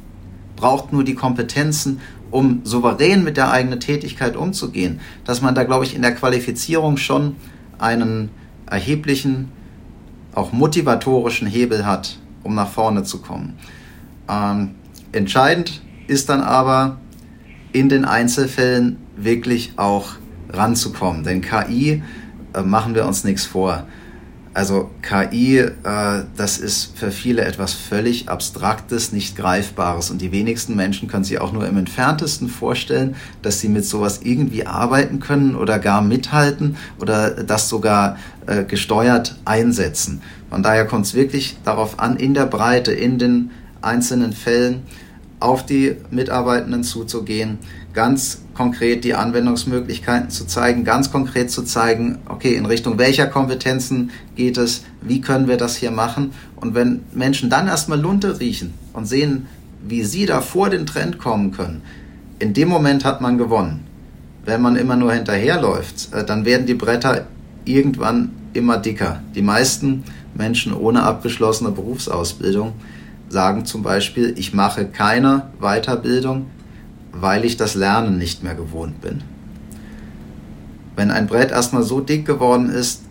braucht 0.56 0.92
nur 0.92 1.04
die 1.04 1.14
Kompetenzen, 1.14 2.00
um 2.30 2.60
souverän 2.64 3.22
mit 3.22 3.36
der 3.36 3.50
eigenen 3.52 3.80
Tätigkeit 3.80 4.36
umzugehen. 4.36 5.00
Dass 5.24 5.42
man 5.42 5.54
da, 5.54 5.64
glaube 5.64 5.84
ich, 5.84 5.94
in 5.94 6.02
der 6.02 6.14
Qualifizierung 6.14 6.96
schon 6.96 7.36
einen 7.78 8.30
erheblichen, 8.66 9.50
auch 10.34 10.52
motivatorischen 10.52 11.46
Hebel 11.46 11.86
hat, 11.86 12.18
um 12.42 12.54
nach 12.54 12.68
vorne 12.68 13.04
zu 13.04 13.20
kommen. 13.20 13.58
Ähm, 14.28 14.74
entscheidend 15.12 15.82
ist 16.08 16.28
dann 16.28 16.40
aber, 16.40 16.98
in 17.72 17.88
den 17.88 18.04
Einzelfällen 18.04 18.96
wirklich 19.16 19.74
auch 19.76 20.14
ranzukommen. 20.48 21.24
Denn 21.24 21.42
KI, 21.42 22.02
äh, 22.54 22.62
machen 22.62 22.94
wir 22.94 23.06
uns 23.06 23.24
nichts 23.24 23.44
vor, 23.44 23.86
also 24.56 24.88
KI, 25.02 25.58
äh, 25.58 25.72
das 26.34 26.56
ist 26.56 26.96
für 26.96 27.10
viele 27.10 27.44
etwas 27.44 27.74
völlig 27.74 28.30
Abstraktes, 28.30 29.12
nicht 29.12 29.36
Greifbares. 29.36 30.10
Und 30.10 30.22
die 30.22 30.32
wenigsten 30.32 30.74
Menschen 30.74 31.08
können 31.08 31.24
sich 31.24 31.42
auch 31.42 31.52
nur 31.52 31.66
im 31.66 31.76
entferntesten 31.76 32.48
vorstellen, 32.48 33.16
dass 33.42 33.60
sie 33.60 33.68
mit 33.68 33.84
sowas 33.84 34.20
irgendwie 34.22 34.66
arbeiten 34.66 35.20
können 35.20 35.56
oder 35.56 35.78
gar 35.78 36.00
mithalten 36.00 36.76
oder 36.98 37.44
das 37.44 37.68
sogar 37.68 38.16
äh, 38.46 38.64
gesteuert 38.64 39.38
einsetzen. 39.44 40.22
Von 40.48 40.62
daher 40.62 40.86
kommt 40.86 41.04
es 41.04 41.12
wirklich 41.12 41.58
darauf 41.62 42.00
an, 42.00 42.16
in 42.16 42.32
der 42.32 42.46
Breite, 42.46 42.92
in 42.92 43.18
den 43.18 43.50
einzelnen 43.82 44.32
Fällen 44.32 44.84
auf 45.38 45.66
die 45.66 45.96
Mitarbeitenden 46.10 46.82
zuzugehen, 46.82 47.58
ganz 47.92 48.40
konkret 48.56 49.04
die 49.04 49.14
Anwendungsmöglichkeiten 49.14 50.30
zu 50.30 50.46
zeigen, 50.46 50.84
ganz 50.84 51.12
konkret 51.12 51.50
zu 51.50 51.62
zeigen, 51.62 52.18
okay, 52.28 52.54
in 52.54 52.66
Richtung 52.66 52.98
welcher 52.98 53.26
Kompetenzen 53.26 54.10
geht 54.34 54.56
es, 54.56 54.82
wie 55.02 55.20
können 55.20 55.46
wir 55.46 55.58
das 55.58 55.76
hier 55.76 55.90
machen. 55.90 56.32
Und 56.56 56.74
wenn 56.74 57.02
Menschen 57.12 57.50
dann 57.50 57.68
erstmal 57.68 58.00
Lunte 58.00 58.40
riechen 58.40 58.72
und 58.94 59.06
sehen, 59.06 59.46
wie 59.86 60.02
sie 60.02 60.26
da 60.26 60.40
vor 60.40 60.70
den 60.70 60.86
Trend 60.86 61.18
kommen 61.18 61.52
können, 61.52 61.82
in 62.38 62.54
dem 62.54 62.68
Moment 62.68 63.04
hat 63.04 63.20
man 63.20 63.38
gewonnen. 63.38 63.84
Wenn 64.44 64.62
man 64.62 64.76
immer 64.76 64.96
nur 64.96 65.12
hinterherläuft, 65.12 66.12
äh, 66.12 66.24
dann 66.24 66.44
werden 66.44 66.66
die 66.66 66.74
Bretter 66.74 67.26
irgendwann 67.64 68.30
immer 68.52 68.78
dicker. 68.78 69.20
Die 69.34 69.42
meisten 69.42 70.04
Menschen 70.34 70.72
ohne 70.72 71.02
abgeschlossene 71.02 71.72
Berufsausbildung 71.72 72.72
sagen 73.28 73.64
zum 73.64 73.82
Beispiel, 73.82 74.34
ich 74.38 74.54
mache 74.54 74.86
keine 74.86 75.50
Weiterbildung, 75.60 76.46
weil 77.20 77.44
ich 77.44 77.56
das 77.56 77.74
Lernen 77.74 78.18
nicht 78.18 78.42
mehr 78.42 78.54
gewohnt 78.54 79.00
bin. 79.00 79.22
Wenn 80.94 81.10
ein 81.10 81.26
Brett 81.26 81.50
erstmal 81.50 81.82
so 81.82 82.00
dick 82.00 82.24
geworden 82.24 82.70
ist, 82.70 83.02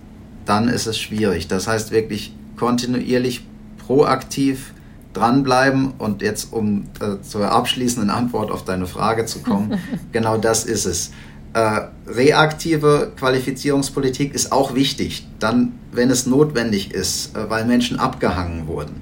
dann 0.45 0.67
ist 0.67 0.87
es 0.87 0.99
schwierig. 0.99 1.47
Das 1.47 1.67
heißt 1.67 1.91
wirklich 1.91 2.35
kontinuierlich 2.57 3.45
proaktiv 3.85 4.73
dranbleiben 5.13 5.93
und 5.97 6.21
jetzt, 6.21 6.51
um 6.51 6.85
äh, 6.99 7.21
zur 7.21 7.51
abschließenden 7.51 8.09
Antwort 8.09 8.51
auf 8.51 8.65
deine 8.65 8.85
Frage 8.85 9.25
zu 9.25 9.39
kommen, 9.39 9.79
genau 10.11 10.37
das 10.37 10.65
ist 10.65 10.85
es. 10.85 11.11
Äh, 11.53 11.87
reaktive 12.05 13.13
Qualifizierungspolitik 13.15 14.35
ist 14.35 14.51
auch 14.51 14.75
wichtig, 14.75 15.25
dann, 15.39 15.73
wenn 15.91 16.09
es 16.09 16.25
notwendig 16.25 16.91
ist, 16.91 17.35
äh, 17.35 17.49
weil 17.49 17.65
Menschen 17.65 17.97
abgehangen 17.97 18.67
wurden. 18.67 19.01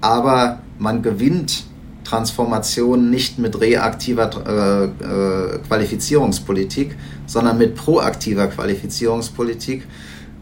Aber 0.00 0.60
man 0.78 1.02
gewinnt 1.02 1.64
Transformation 2.08 3.10
nicht 3.10 3.38
mit 3.38 3.60
reaktiver 3.60 4.30
äh, 4.46 4.84
äh, 4.84 5.58
Qualifizierungspolitik, 5.58 6.96
sondern 7.26 7.58
mit 7.58 7.74
proaktiver 7.74 8.46
Qualifizierungspolitik. 8.46 9.86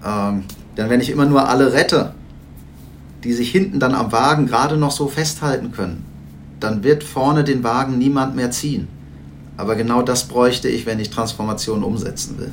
Ähm, 0.04 0.44
denn 0.76 0.90
wenn 0.90 1.00
ich 1.00 1.10
immer 1.10 1.26
nur 1.26 1.48
alle 1.48 1.72
rette, 1.72 2.14
die 3.24 3.32
sich 3.32 3.50
hinten 3.50 3.80
dann 3.80 3.94
am 3.94 4.12
Wagen 4.12 4.46
gerade 4.46 4.76
noch 4.76 4.92
so 4.92 5.08
festhalten 5.08 5.72
können, 5.72 6.04
dann 6.60 6.84
wird 6.84 7.02
vorne 7.02 7.42
den 7.42 7.64
Wagen 7.64 7.98
niemand 7.98 8.36
mehr 8.36 8.52
ziehen. 8.52 8.86
Aber 9.56 9.74
genau 9.74 10.02
das 10.02 10.28
bräuchte 10.28 10.68
ich, 10.68 10.86
wenn 10.86 11.00
ich 11.00 11.10
Transformation 11.10 11.82
umsetzen 11.82 12.38
will. 12.38 12.52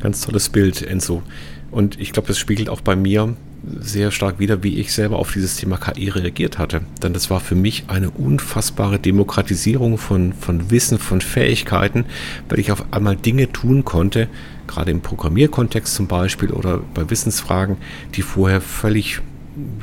Ganz 0.00 0.22
tolles 0.22 0.48
Bild, 0.48 0.80
Enzo. 0.80 1.22
Und 1.70 2.00
ich 2.00 2.12
glaube, 2.12 2.28
das 2.28 2.38
spiegelt 2.38 2.70
auch 2.70 2.80
bei 2.80 2.96
mir 2.96 3.36
sehr 3.80 4.10
stark 4.10 4.38
wieder, 4.38 4.62
wie 4.62 4.78
ich 4.78 4.92
selber 4.92 5.18
auf 5.18 5.32
dieses 5.32 5.56
Thema 5.56 5.76
KI 5.76 6.08
reagiert 6.08 6.58
hatte. 6.58 6.82
Denn 7.02 7.12
das 7.12 7.30
war 7.30 7.40
für 7.40 7.54
mich 7.54 7.84
eine 7.88 8.10
unfassbare 8.10 8.98
Demokratisierung 8.98 9.98
von, 9.98 10.32
von 10.32 10.70
Wissen, 10.70 10.98
von 10.98 11.20
Fähigkeiten, 11.20 12.04
weil 12.48 12.60
ich 12.60 12.72
auf 12.72 12.84
einmal 12.92 13.16
Dinge 13.16 13.50
tun 13.52 13.84
konnte, 13.84 14.28
gerade 14.66 14.90
im 14.90 15.00
Programmierkontext 15.00 15.94
zum 15.94 16.06
Beispiel 16.06 16.50
oder 16.50 16.80
bei 16.94 17.10
Wissensfragen, 17.10 17.76
die 18.14 18.22
vorher 18.22 18.60
völlig 18.60 19.20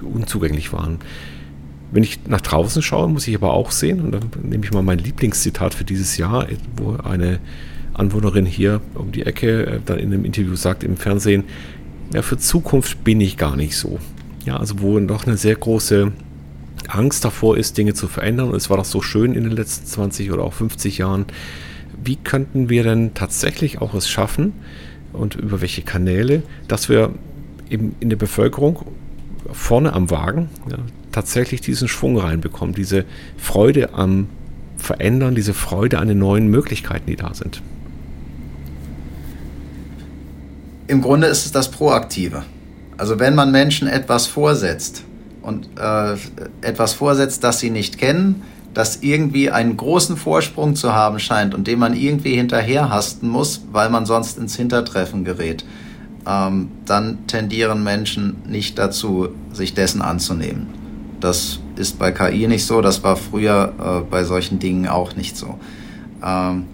unzugänglich 0.02 0.72
waren. 0.72 1.00
Wenn 1.92 2.04
ich 2.04 2.20
nach 2.28 2.42
draußen 2.42 2.82
schaue, 2.82 3.10
muss 3.10 3.28
ich 3.28 3.36
aber 3.36 3.54
auch 3.54 3.72
sehen, 3.72 4.02
und 4.02 4.12
dann 4.12 4.30
nehme 4.42 4.66
ich 4.66 4.72
mal 4.72 4.84
mein 4.84 5.00
Lieblingszitat 5.00 5.74
für 5.74 5.84
dieses 5.84 6.18
Jahr, 6.18 6.48
wo 6.78 6.96
eine 6.96 7.40
Anwohnerin 7.94 8.46
hier 8.46 8.82
um 8.96 9.12
die 9.12 9.26
Ecke 9.26 9.66
äh, 9.66 9.80
dann 9.86 10.00
in 10.00 10.14
einem 10.14 10.26
Interview 10.26 10.56
sagt 10.56 10.84
im 10.84 10.98
Fernsehen, 10.98 11.46
ja, 12.14 12.22
für 12.22 12.38
Zukunft 12.38 13.04
bin 13.04 13.22
ich 13.22 13.38
gar 13.38 13.56
nicht 13.56 13.78
so. 13.78 14.00
Ja, 14.46 14.58
also 14.58 14.80
wo 14.80 15.00
noch 15.00 15.26
eine 15.26 15.38
sehr 15.38 15.56
große 15.56 16.12
Angst 16.88 17.26
davor 17.26 17.58
ist, 17.58 17.78
Dinge 17.78 17.94
zu 17.94 18.08
verändern. 18.08 18.50
Und 18.50 18.56
es 18.56 18.70
war 18.70 18.78
doch 18.78 18.86
so 18.86 19.02
schön 19.02 19.34
in 19.34 19.44
den 19.44 19.54
letzten 19.54 19.86
20 19.86 20.32
oder 20.32 20.44
auch 20.44 20.54
50 20.54 21.00
Jahren. 21.00 21.26
Wie 22.04 22.16
könnten 22.16 22.70
wir 22.70 22.84
denn 22.84 23.14
tatsächlich 23.14 23.82
auch 23.82 23.94
es 23.94 24.10
schaffen 24.10 24.54
und 25.14 25.36
über 25.36 25.62
welche 25.62 25.82
Kanäle, 25.82 26.44
dass 26.68 26.90
wir 26.90 27.12
eben 27.70 27.96
in 28.00 28.10
der 28.10 28.18
Bevölkerung 28.18 28.86
vorne 29.52 29.94
am 29.94 30.12
Wagen 30.12 30.50
ja, 30.70 30.78
tatsächlich 31.12 31.62
diesen 31.62 31.88
Schwung 31.88 32.18
reinbekommen, 32.18 32.76
diese 32.76 33.06
Freude 33.38 33.94
am 33.94 34.28
Verändern, 34.78 35.36
diese 35.36 35.54
Freude 35.54 36.00
an 36.00 36.08
den 36.08 36.20
neuen 36.20 36.48
Möglichkeiten, 36.48 37.08
die 37.08 37.16
da 37.16 37.34
sind. 37.34 37.62
Im 40.88 41.02
Grunde 41.02 41.28
ist 41.28 41.46
es 41.46 41.52
das 41.52 41.70
Proaktive. 41.70 42.44
Also 42.98 43.20
wenn 43.20 43.36
man 43.36 43.52
Menschen 43.52 43.88
etwas 43.88 44.28
vorsetzt 44.28 45.04
und 45.42 45.70
äh, 45.80 46.16
etwas 46.62 46.94
vorsetzt, 46.94 47.44
das 47.44 47.60
sie 47.60 47.72
nicht 47.72 47.98
kennen, 47.98 48.44
das 48.74 48.98
irgendwie 49.02 49.50
einen 49.50 49.78
großen 49.78 50.18
Vorsprung 50.18 50.76
zu 50.76 50.94
haben 50.94 51.20
scheint 51.20 51.56
und 51.56 51.66
dem 51.68 51.80
man 51.80 51.96
irgendwie 51.96 52.36
hinterherhasten 52.36 53.28
muss, 53.30 53.66
weil 53.72 53.90
man 53.90 54.06
sonst 54.06 54.38
ins 54.38 54.56
Hintertreffen 54.56 55.24
gerät, 55.24 55.66
ähm, 56.28 56.70
dann 56.86 57.26
tendieren 57.28 57.84
Menschen 57.84 58.38
nicht 58.48 58.78
dazu, 58.78 59.30
sich 59.54 59.74
dessen 59.74 60.02
anzunehmen. 60.02 60.68
Das 61.20 61.60
ist 61.78 61.98
bei 61.98 62.12
KI 62.12 62.48
nicht 62.48 62.66
so, 62.66 62.82
das 62.82 63.04
war 63.04 63.16
früher 63.16 63.74
äh, 63.80 64.10
bei 64.10 64.24
solchen 64.24 64.60
Dingen 64.60 64.88
auch 64.88 65.16
nicht 65.16 65.38
so. 65.38 65.58
Ähm, 66.24 66.66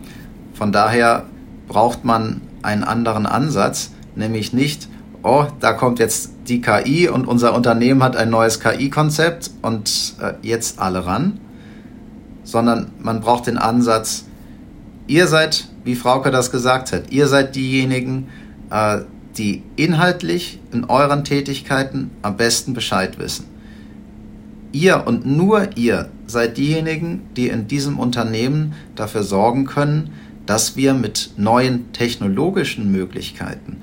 von 0.54 0.72
daher 0.72 1.26
braucht 1.68 2.04
man 2.04 2.42
einen 2.64 2.84
anderen 2.84 3.26
Ansatz, 3.26 3.92
nämlich 4.22 4.54
nicht, 4.54 4.88
oh, 5.24 5.46
da 5.60 5.74
kommt 5.74 6.00
jetzt 6.00 6.32
die 6.48 6.62
KI 6.62 7.10
und 7.10 7.28
unser 7.28 7.54
Unternehmen 7.54 8.02
hat 8.02 8.16
ein 8.16 8.30
neues 8.30 8.60
KI-Konzept 8.60 9.52
und 9.62 10.16
äh, 10.22 10.34
jetzt 10.42 10.80
alle 10.80 11.06
ran, 11.06 11.40
sondern 12.44 12.92
man 13.00 13.20
braucht 13.22 13.48
den 13.48 13.58
Ansatz, 13.58 14.26
ihr 15.08 15.28
seid, 15.28 15.68
wie 15.84 15.96
Frauke 15.96 16.32
das 16.32 16.52
gesagt 16.52 16.92
hat, 16.92 17.12
ihr 17.12 17.28
seid 17.28 17.56
diejenigen, 17.56 18.30
äh, 18.70 19.00
die 19.38 19.64
inhaltlich 19.76 20.60
in 20.72 20.86
euren 20.86 21.24
Tätigkeiten 21.24 22.12
am 22.22 22.38
besten 22.38 22.74
Bescheid 22.74 23.18
wissen. 23.18 23.46
Ihr 24.74 25.06
und 25.06 25.26
nur 25.26 25.76
ihr 25.76 26.10
seid 26.28 26.58
diejenigen, 26.58 27.24
die 27.36 27.50
in 27.50 27.68
diesem 27.68 28.00
Unternehmen 28.00 28.74
dafür 28.96 29.24
sorgen 29.24 29.66
können, 29.66 30.12
dass 30.46 30.76
wir 30.76 30.94
mit 30.94 31.32
neuen 31.38 31.92
technologischen 31.94 32.92
Möglichkeiten 32.92 33.78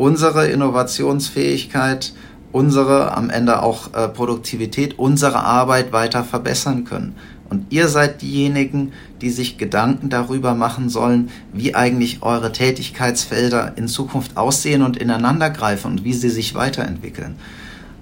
unsere 0.00 0.46
Innovationsfähigkeit, 0.46 2.14
unsere 2.52 3.14
am 3.14 3.28
Ende 3.28 3.62
auch 3.62 3.92
äh, 3.92 4.08
Produktivität, 4.08 4.98
unsere 4.98 5.40
Arbeit 5.40 5.92
weiter 5.92 6.24
verbessern 6.24 6.84
können. 6.84 7.14
Und 7.50 7.66
ihr 7.70 7.86
seid 7.88 8.22
diejenigen, 8.22 8.92
die 9.20 9.28
sich 9.28 9.58
Gedanken 9.58 10.08
darüber 10.08 10.54
machen 10.54 10.88
sollen, 10.88 11.28
wie 11.52 11.74
eigentlich 11.74 12.22
eure 12.22 12.50
Tätigkeitsfelder 12.50 13.76
in 13.76 13.88
Zukunft 13.88 14.38
aussehen 14.38 14.82
und 14.82 14.96
ineinandergreifen 14.96 15.90
und 15.90 16.04
wie 16.04 16.14
sie 16.14 16.30
sich 16.30 16.54
weiterentwickeln. 16.54 17.36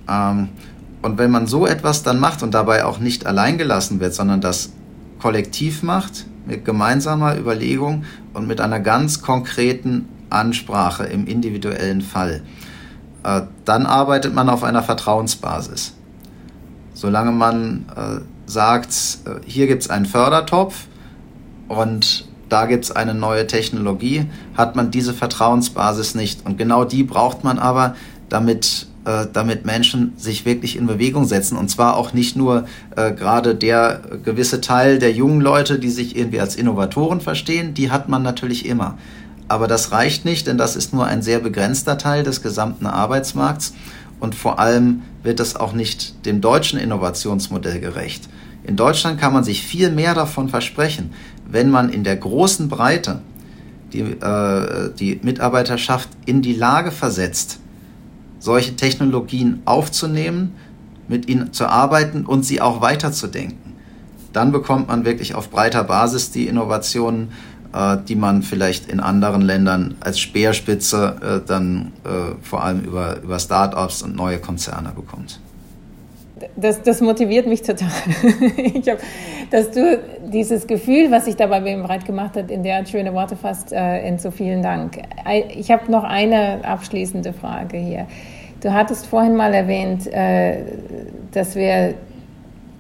Ähm, 0.08 0.50
und 1.02 1.18
wenn 1.18 1.32
man 1.32 1.48
so 1.48 1.66
etwas 1.66 2.04
dann 2.04 2.20
macht 2.20 2.44
und 2.44 2.54
dabei 2.54 2.84
auch 2.84 3.00
nicht 3.00 3.26
allein 3.26 3.58
gelassen 3.58 3.98
wird, 3.98 4.14
sondern 4.14 4.40
das 4.40 4.70
kollektiv 5.18 5.82
macht, 5.82 6.26
mit 6.46 6.64
gemeinsamer 6.64 7.36
Überlegung 7.36 8.04
und 8.34 8.46
mit 8.46 8.60
einer 8.60 8.78
ganz 8.78 9.20
konkreten 9.20 10.08
Ansprache 10.30 11.04
im 11.04 11.26
individuellen 11.26 12.00
Fall, 12.00 12.42
äh, 13.24 13.42
dann 13.64 13.86
arbeitet 13.86 14.34
man 14.34 14.48
auf 14.48 14.64
einer 14.64 14.82
Vertrauensbasis. 14.82 15.94
Solange 16.94 17.32
man 17.32 17.86
äh, 17.96 18.20
sagt, 18.46 19.18
äh, 19.24 19.40
hier 19.46 19.66
gibt 19.66 19.82
es 19.82 19.90
einen 19.90 20.06
Fördertopf 20.06 20.86
und 21.68 22.26
da 22.48 22.66
gibt 22.66 22.84
es 22.84 22.90
eine 22.90 23.14
neue 23.14 23.46
Technologie, 23.46 24.26
hat 24.56 24.74
man 24.74 24.90
diese 24.90 25.12
Vertrauensbasis 25.12 26.14
nicht. 26.14 26.46
Und 26.46 26.56
genau 26.58 26.84
die 26.84 27.04
braucht 27.04 27.44
man 27.44 27.58
aber, 27.58 27.94
damit, 28.28 28.86
äh, 29.04 29.26
damit 29.32 29.64
Menschen 29.64 30.12
sich 30.16 30.44
wirklich 30.44 30.76
in 30.76 30.86
Bewegung 30.86 31.24
setzen. 31.24 31.56
Und 31.56 31.68
zwar 31.68 31.96
auch 31.96 32.12
nicht 32.12 32.36
nur 32.36 32.66
äh, 32.96 33.12
gerade 33.12 33.54
der 33.54 34.00
gewisse 34.24 34.60
Teil 34.60 34.98
der 34.98 35.12
jungen 35.12 35.40
Leute, 35.40 35.78
die 35.78 35.90
sich 35.90 36.16
irgendwie 36.16 36.40
als 36.40 36.56
Innovatoren 36.56 37.20
verstehen, 37.20 37.74
die 37.74 37.90
hat 37.90 38.08
man 38.08 38.22
natürlich 38.22 38.66
immer. 38.66 38.98
Aber 39.48 39.66
das 39.66 39.92
reicht 39.92 40.24
nicht, 40.24 40.46
denn 40.46 40.58
das 40.58 40.76
ist 40.76 40.92
nur 40.92 41.06
ein 41.06 41.22
sehr 41.22 41.40
begrenzter 41.40 41.96
Teil 41.98 42.22
des 42.22 42.42
gesamten 42.42 42.86
Arbeitsmarkts. 42.86 43.72
Und 44.20 44.34
vor 44.34 44.58
allem 44.58 45.02
wird 45.22 45.40
es 45.40 45.56
auch 45.56 45.72
nicht 45.72 46.26
dem 46.26 46.40
deutschen 46.40 46.78
Innovationsmodell 46.78 47.80
gerecht. 47.80 48.28
In 48.64 48.76
Deutschland 48.76 49.18
kann 49.18 49.32
man 49.32 49.44
sich 49.44 49.62
viel 49.62 49.90
mehr 49.90 50.14
davon 50.14 50.48
versprechen, 50.48 51.12
wenn 51.48 51.70
man 51.70 51.88
in 51.88 52.04
der 52.04 52.16
großen 52.16 52.68
Breite 52.68 53.22
die, 53.92 54.00
äh, 54.00 54.92
die 54.98 55.20
Mitarbeiterschaft 55.22 56.10
in 56.26 56.42
die 56.42 56.54
Lage 56.54 56.90
versetzt, 56.90 57.60
solche 58.38 58.76
Technologien 58.76 59.62
aufzunehmen, 59.64 60.54
mit 61.08 61.28
ihnen 61.28 61.52
zu 61.52 61.66
arbeiten 61.66 62.26
und 62.26 62.44
sie 62.44 62.60
auch 62.60 62.80
weiterzudenken. 62.82 63.74
Dann 64.32 64.52
bekommt 64.52 64.88
man 64.88 65.04
wirklich 65.06 65.34
auf 65.34 65.48
breiter 65.48 65.84
Basis 65.84 66.30
die 66.30 66.46
Innovationen, 66.46 67.32
die 68.08 68.16
man 68.16 68.42
vielleicht 68.42 68.90
in 68.90 69.00
anderen 69.00 69.42
Ländern 69.42 69.96
als 70.00 70.18
Speerspitze 70.18 71.42
äh, 71.42 71.46
dann 71.46 71.92
äh, 72.04 72.34
vor 72.42 72.64
allem 72.64 72.80
über, 72.80 73.20
über 73.20 73.38
Start-ups 73.38 74.02
und 74.02 74.16
neue 74.16 74.38
Konzerne 74.38 74.92
bekommt 74.94 75.40
das, 76.56 76.82
das 76.82 77.00
motiviert 77.00 77.46
mich 77.46 77.62
total. 77.62 77.90
ich 78.56 78.88
hab, 78.88 78.98
dass 79.50 79.70
du 79.70 79.98
dieses 80.32 80.66
Gefühl, 80.66 81.10
was 81.10 81.24
sich 81.24 81.36
dabei 81.36 81.60
bei 81.60 81.76
mir 81.76 81.82
breit 81.82 82.04
gemacht 82.04 82.36
hat, 82.36 82.50
in 82.50 82.62
der 82.62 82.84
schöne 82.86 83.12
Worte 83.14 83.36
fasst, 83.36 83.72
äh, 83.72 84.06
in 84.06 84.18
so 84.18 84.30
vielen 84.30 84.62
Dank. 84.62 84.98
Ich 85.56 85.70
habe 85.70 85.90
noch 85.90 86.04
eine 86.04 86.64
abschließende 86.64 87.32
Frage 87.32 87.78
hier. 87.78 88.06
Du 88.60 88.72
hattest 88.72 89.06
vorhin 89.06 89.36
mal 89.36 89.54
erwähnt, 89.54 90.06
äh, 90.06 90.64
dass 91.32 91.54
wir 91.54 91.94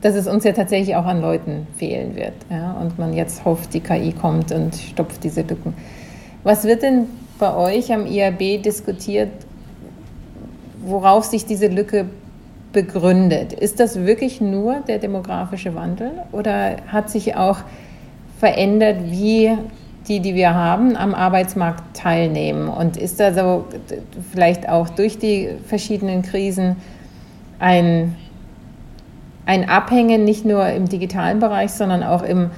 dass 0.00 0.14
es 0.14 0.26
uns 0.26 0.44
ja 0.44 0.52
tatsächlich 0.52 0.96
auch 0.96 1.06
an 1.06 1.20
Leuten 1.20 1.66
fehlen 1.76 2.14
wird. 2.14 2.34
Ja? 2.50 2.72
Und 2.72 2.98
man 2.98 3.12
jetzt 3.12 3.44
hofft, 3.44 3.74
die 3.74 3.80
KI 3.80 4.12
kommt 4.12 4.52
und 4.52 4.74
stopft 4.74 5.24
diese 5.24 5.42
Lücken. 5.42 5.74
Was 6.44 6.64
wird 6.64 6.82
denn 6.82 7.06
bei 7.38 7.54
euch 7.54 7.92
am 7.92 8.06
IAB 8.06 8.62
diskutiert, 8.62 9.30
worauf 10.80 11.24
sich 11.24 11.46
diese 11.46 11.68
Lücke 11.68 12.06
begründet. 12.72 13.52
Ist 13.52 13.80
das 13.80 14.04
wirklich 14.04 14.40
nur 14.40 14.80
der 14.86 14.98
demografische 14.98 15.74
Wandel 15.74 16.12
oder 16.32 16.76
hat 16.88 17.10
sich 17.10 17.36
auch 17.36 17.58
verändert, 18.38 18.98
wie 19.04 19.56
die, 20.06 20.20
die 20.20 20.34
wir 20.34 20.54
haben, 20.54 20.96
am 20.96 21.14
Arbeitsmarkt 21.14 21.96
teilnehmen? 21.96 22.68
Und 22.68 22.96
ist 22.96 23.20
da 23.20 23.32
so 23.32 23.64
vielleicht 24.32 24.68
auch 24.68 24.88
durch 24.90 25.18
die 25.18 25.48
verschiedenen 25.66 26.22
Krisen 26.22 26.76
ein, 27.58 28.16
ein 29.48 29.66
Abhängen 29.66 30.24
nicht 30.24 30.44
nur 30.44 30.68
im 30.68 30.90
digitalen 30.90 31.40
Bereich, 31.40 31.72
sondern 31.72 32.02
auch 32.02 32.22
im 32.22 32.50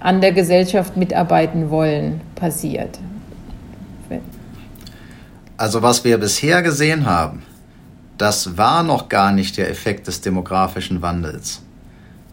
an 0.00 0.22
der 0.22 0.32
Gesellschaft 0.32 0.96
mitarbeiten 0.96 1.68
wollen 1.68 2.22
passiert? 2.34 2.98
Also 5.58 5.82
was 5.82 6.04
wir 6.04 6.16
bisher 6.16 6.62
gesehen 6.62 7.04
haben, 7.04 7.42
das 8.16 8.56
war 8.56 8.82
noch 8.82 9.10
gar 9.10 9.30
nicht 9.30 9.58
der 9.58 9.70
Effekt 9.70 10.06
des 10.06 10.22
demografischen 10.22 11.02
Wandels. 11.02 11.60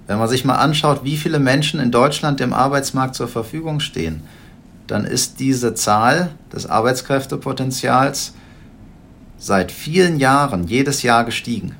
Wenn 0.08 0.18
man 0.18 0.30
sich 0.30 0.46
mal 0.46 0.56
anschaut, 0.56 1.04
wie 1.04 1.18
viele 1.18 1.38
Menschen 1.38 1.82
in 1.82 1.92
Deutschland 1.92 2.40
dem 2.40 2.54
Arbeitsmarkt 2.54 3.16
zur 3.16 3.28
Verfügung 3.28 3.82
stehen, 3.82 4.24
dann 4.88 5.04
ist 5.04 5.42
diese 5.42 5.74
Zahl 5.74 6.32
des 6.54 6.68
Arbeitskräftepotenzials 6.68 8.34
seit 9.38 9.74
vielen 9.74 10.20
Jahren 10.20 10.64
jedes 10.64 11.04
Jahr 11.04 11.26
gestiegen. 11.26 11.76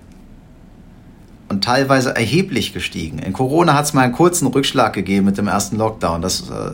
Und 1.50 1.64
teilweise 1.64 2.16
erheblich 2.16 2.74
gestiegen. 2.74 3.18
In 3.20 3.34
Corona 3.34 3.74
hat 3.74 3.86
es 3.86 3.94
mal 3.94 4.04
einen 4.04 4.14
kurzen 4.14 4.48
Rückschlag 4.48 4.94
gegeben 4.94 5.26
mit 5.26 5.38
dem 5.38 5.48
ersten 5.48 5.78
Lockdown. 5.78 6.22
Das, 6.22 6.42
äh, 6.42 6.72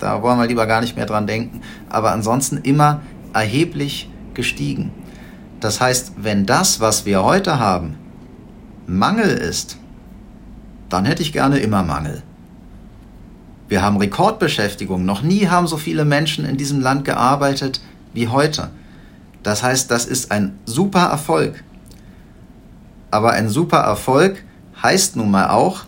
da 0.00 0.20
wollen 0.20 0.38
wir 0.38 0.48
lieber 0.48 0.66
gar 0.66 0.80
nicht 0.80 0.96
mehr 0.96 1.06
dran 1.06 1.28
denken. 1.28 1.60
Aber 1.88 2.10
ansonsten 2.10 2.58
immer 2.58 3.02
erheblich 3.32 4.10
gestiegen. 4.34 4.90
Das 5.60 5.80
heißt, 5.80 6.14
wenn 6.16 6.44
das, 6.44 6.80
was 6.80 7.06
wir 7.06 7.22
heute 7.22 7.60
haben, 7.60 7.96
Mangel 8.86 9.30
ist, 9.30 9.78
dann 10.88 11.04
hätte 11.04 11.22
ich 11.22 11.32
gerne 11.32 11.58
immer 11.58 11.82
Mangel. 11.82 12.22
Wir 13.68 13.82
haben 13.82 13.96
Rekordbeschäftigung. 13.96 15.04
Noch 15.04 15.22
nie 15.22 15.48
haben 15.48 15.66
so 15.66 15.76
viele 15.76 16.04
Menschen 16.04 16.44
in 16.44 16.56
diesem 16.56 16.80
Land 16.80 17.04
gearbeitet 17.04 17.80
wie 18.12 18.28
heute. 18.28 18.70
Das 19.42 19.62
heißt, 19.62 19.90
das 19.90 20.06
ist 20.06 20.30
ein 20.30 20.58
super 20.64 21.06
Erfolg. 21.06 21.64
Aber 23.16 23.30
ein 23.30 23.48
super 23.48 23.78
Erfolg 23.78 24.44
heißt 24.82 25.16
nun 25.16 25.30
mal 25.30 25.48
auch, 25.48 25.84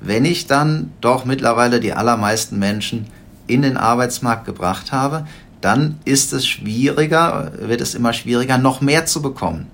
wenn 0.00 0.24
ich 0.24 0.48
dann 0.48 0.90
doch 1.00 1.24
mittlerweile 1.24 1.78
die 1.78 1.92
allermeisten 1.92 2.58
Menschen 2.58 3.06
in 3.46 3.62
den 3.62 3.76
Arbeitsmarkt 3.76 4.46
gebracht 4.46 4.90
habe, 4.90 5.28
dann 5.60 6.00
ist 6.04 6.32
es 6.32 6.44
schwieriger, 6.44 7.52
wird 7.60 7.80
es 7.80 7.94
immer 7.94 8.12
schwieriger, 8.12 8.58
noch 8.58 8.80
mehr 8.80 9.06
zu 9.06 9.22
bekommen. 9.22 9.68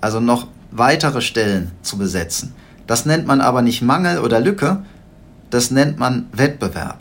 Also 0.00 0.20
noch 0.20 0.46
weitere 0.70 1.20
Stellen 1.20 1.72
zu 1.82 1.98
besetzen. 1.98 2.54
Das 2.86 3.06
nennt 3.06 3.26
man 3.26 3.40
aber 3.40 3.60
nicht 3.60 3.82
Mangel 3.82 4.20
oder 4.20 4.38
Lücke, 4.38 4.84
das 5.50 5.72
nennt 5.72 5.98
man 5.98 6.26
Wettbewerb. 6.30 6.98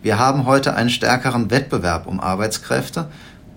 Wir 0.00 0.18
haben 0.18 0.46
heute 0.46 0.74
einen 0.74 0.88
stärkeren 0.88 1.50
Wettbewerb 1.50 2.06
um 2.06 2.20
Arbeitskräfte 2.20 3.08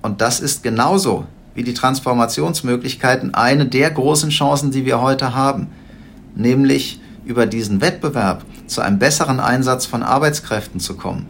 und 0.02 0.20
das 0.20 0.42
ist 0.42 0.62
genauso 0.62 1.26
wie 1.56 1.64
die 1.64 1.74
Transformationsmöglichkeiten 1.74 3.34
eine 3.34 3.66
der 3.66 3.92
großen 3.92 4.30
Chancen, 4.30 4.72
die 4.72 4.86
wir 4.86 5.02
heute 5.02 5.36
haben, 5.36 5.68
nämlich 6.36 7.00
über 7.26 7.46
diesen 7.46 7.82
Wettbewerb 7.82 8.44
zu 8.68 8.82
einem 8.82 9.00
besseren 9.00 9.40
Einsatz 9.40 9.86
von 9.86 10.04
Arbeitskräften 10.04 10.80
zu 10.80 10.96
kommen 10.96 11.28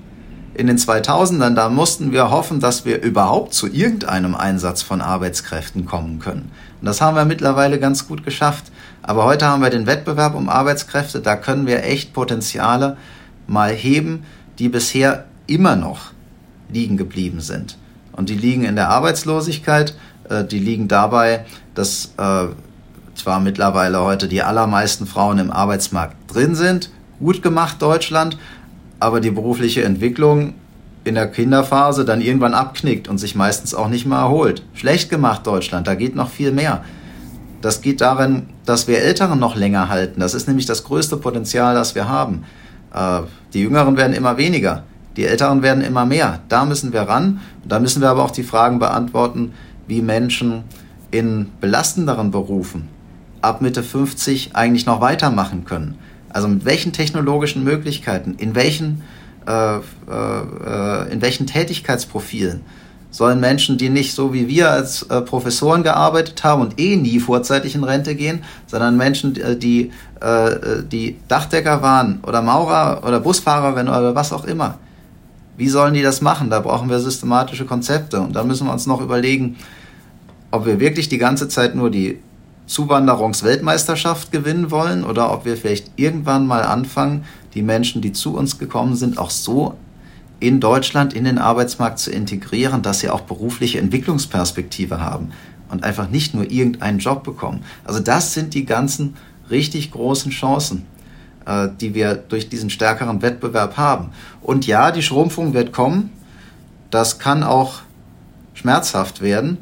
in 0.56 0.68
den 0.68 0.78
2000ern, 0.78 1.56
da 1.56 1.70
mussten 1.70 2.12
wir 2.12 2.30
hoffen, 2.30 2.60
dass 2.60 2.86
wir 2.86 3.02
überhaupt 3.02 3.54
zu 3.54 3.68
irgendeinem 3.68 4.36
Einsatz 4.36 4.82
von 4.82 5.02
Arbeitskräften 5.02 5.86
kommen 5.86 6.20
können. 6.20 6.52
Und 6.80 6.86
das 6.86 7.02
haben 7.02 7.16
wir 7.16 7.26
mittlerweile 7.26 7.80
ganz 7.80 8.08
gut 8.08 8.24
geschafft. 8.24 8.66
Aber 9.02 9.26
heute 9.26 9.48
haben 9.48 9.64
wir 9.64 9.70
den 9.70 9.88
Wettbewerb 9.88 10.36
um 10.36 10.50
Arbeitskräfte, 10.50 11.22
da 11.22 11.36
können 11.36 11.66
wir 11.66 11.84
echt 11.84 12.14
Potenziale 12.14 12.98
mal 13.48 13.72
heben, 13.72 14.24
die 14.60 14.70
bisher 14.70 15.26
immer 15.48 15.76
noch 15.76 16.12
liegen 16.70 16.98
geblieben 16.98 17.42
sind. 17.42 17.78
Und 18.12 18.30
die 18.30 18.38
liegen 18.38 18.64
in 18.64 18.76
der 18.76 18.90
Arbeitslosigkeit, 18.90 19.96
äh, 20.30 20.44
die 20.44 20.60
liegen 20.60 20.88
dabei, 20.88 21.46
dass 21.76 22.14
äh, 22.18 22.48
zwar 23.16 23.40
mittlerweile 23.40 24.02
heute 24.02 24.28
die 24.28 24.42
allermeisten 24.42 25.06
Frauen 25.06 25.40
im 25.40 25.52
Arbeitsmarkt 25.52 26.16
drin 26.34 26.56
sind, 26.56 26.90
gut 27.20 27.42
gemacht 27.42 27.82
Deutschland, 27.82 28.38
aber 29.00 29.20
die 29.20 29.32
berufliche 29.32 29.84
Entwicklung 29.84 30.54
in 31.04 31.16
der 31.16 31.28
Kinderphase 31.28 32.06
dann 32.06 32.22
irgendwann 32.22 32.54
abknickt 32.54 33.08
und 33.08 33.18
sich 33.18 33.36
meistens 33.36 33.76
auch 33.76 33.90
nicht 33.90 34.06
mehr 34.06 34.20
erholt. 34.20 34.64
Schlecht 34.74 35.10
gemacht 35.10 35.46
Deutschland, 35.46 35.88
da 35.88 35.96
geht 35.96 36.16
noch 36.16 36.30
viel 36.30 36.52
mehr. 36.52 36.84
Das 37.62 37.82
geht 37.82 38.02
darin, 38.02 38.48
dass 38.66 38.88
wir 38.88 39.00
Älteren 39.00 39.40
noch 39.40 39.56
länger 39.56 39.90
halten. 39.90 40.20
Das 40.20 40.34
ist 40.34 40.48
nämlich 40.48 40.66
das 40.66 40.84
größte 40.84 41.18
Potenzial, 41.18 41.76
das 41.76 41.96
wir 41.96 42.08
haben. 42.08 42.44
Äh, 42.94 43.22
die 43.54 43.62
Jüngeren 43.62 43.98
werden 43.98 44.14
immer 44.14 44.38
weniger, 44.38 44.84
die 45.16 45.26
Älteren 45.26 45.62
werden 45.62 45.84
immer 45.84 46.06
mehr. 46.06 46.40
Da 46.50 46.66
müssen 46.66 46.94
wir 46.94 47.02
ran. 47.02 47.40
da 47.64 47.80
müssen 47.80 48.02
wir 48.02 48.10
aber 48.10 48.24
auch 48.24 48.32
die 48.32 48.44
Fragen 48.44 48.80
beantworten, 48.80 49.54
wie 49.88 50.02
Menschen 50.02 50.64
in 51.12 51.52
belastenderen 51.62 52.32
Berufen 52.32 52.90
ab 53.42 53.62
Mitte 53.62 53.84
50 53.84 54.56
eigentlich 54.56 54.86
noch 54.86 55.02
weitermachen 55.02 55.66
können. 55.66 55.98
Also 56.30 56.48
mit 56.48 56.66
welchen 56.66 56.94
technologischen 56.94 57.64
Möglichkeiten, 57.64 58.36
in 58.38 58.56
welchen, 58.56 59.04
äh, 59.48 59.76
äh, 59.78 61.12
in 61.12 61.22
welchen 61.22 61.46
Tätigkeitsprofilen 61.46 62.62
sollen 63.12 63.40
Menschen, 63.40 63.78
die 63.78 63.90
nicht 63.90 64.16
so 64.16 64.34
wie 64.34 64.48
wir 64.48 64.72
als 64.72 65.04
äh, 65.04 65.22
Professoren 65.22 65.84
gearbeitet 65.84 66.44
haben 66.44 66.64
und 66.64 66.80
eh 66.80 66.96
nie 66.96 67.20
vorzeitig 67.20 67.76
in 67.76 67.84
Rente 67.84 68.16
gehen, 68.16 68.44
sondern 68.66 68.98
Menschen, 68.98 69.36
äh, 69.36 69.56
die, 69.56 69.92
äh, 70.20 70.84
die 70.92 71.18
Dachdecker 71.28 71.84
waren 71.84 72.22
oder 72.26 72.42
Maurer 72.42 73.04
oder 73.06 73.20
Busfahrerin 73.20 73.88
oder 73.88 74.16
was 74.16 74.34
auch 74.34 74.46
immer. 74.46 74.80
Wie 75.58 75.70
sollen 75.70 75.94
die 75.94 76.02
das 76.02 76.22
machen? 76.22 76.50
Da 76.50 76.60
brauchen 76.60 76.90
wir 76.90 77.00
systematische 77.00 77.66
Konzepte. 77.66 78.22
Und 78.22 78.36
da 78.36 78.44
müssen 78.44 78.68
wir 78.68 78.74
uns 78.74 78.88
noch 78.88 79.02
überlegen, 79.02 79.58
ob 80.52 80.66
wir 80.66 80.80
wirklich 80.80 81.10
die 81.10 81.18
ganze 81.18 81.48
Zeit 81.48 81.76
nur 81.76 81.90
die 81.90 82.20
Zuwanderungsweltmeisterschaft 82.66 84.32
gewinnen 84.32 84.72
wollen 84.72 85.04
oder 85.04 85.32
ob 85.34 85.46
wir 85.46 85.58
vielleicht 85.58 85.92
irgendwann 85.96 86.48
mal 86.48 86.64
anfangen, 86.64 87.26
die 87.54 87.62
Menschen, 87.62 88.02
die 88.02 88.14
zu 88.14 88.36
uns 88.36 88.58
gekommen 88.58 88.96
sind, 88.96 89.18
auch 89.18 89.30
so 89.30 89.76
in 90.40 90.60
Deutschland 90.60 91.14
in 91.14 91.24
den 91.24 91.38
Arbeitsmarkt 91.38 92.00
zu 92.00 92.12
integrieren, 92.12 92.82
dass 92.82 93.00
sie 93.00 93.10
auch 93.10 93.22
berufliche 93.22 93.80
Entwicklungsperspektive 93.80 95.00
haben 95.00 95.32
und 95.70 95.84
einfach 95.84 96.10
nicht 96.10 96.34
nur 96.34 96.50
irgendeinen 96.50 97.00
Job 97.00 97.24
bekommen. 97.24 97.64
Also 97.84 98.00
das 98.00 98.34
sind 98.34 98.54
die 98.54 98.66
ganzen 98.66 99.16
richtig 99.50 99.92
großen 99.92 100.32
Chancen, 100.32 100.86
äh, 101.46 101.70
die 101.80 101.94
wir 101.94 102.16
durch 102.16 102.50
diesen 102.50 102.70
stärkeren 102.70 103.22
Wettbewerb 103.22 103.78
haben. 103.78 104.12
Und 104.42 104.68
ja, 104.68 104.92
die 104.92 105.02
Schrumpfung 105.02 105.54
wird 105.54 105.72
kommen. 105.72 106.12
Das 106.90 107.20
kann 107.20 107.44
auch 107.44 107.82
schmerzhaft 108.54 109.22
werden. 109.22 109.58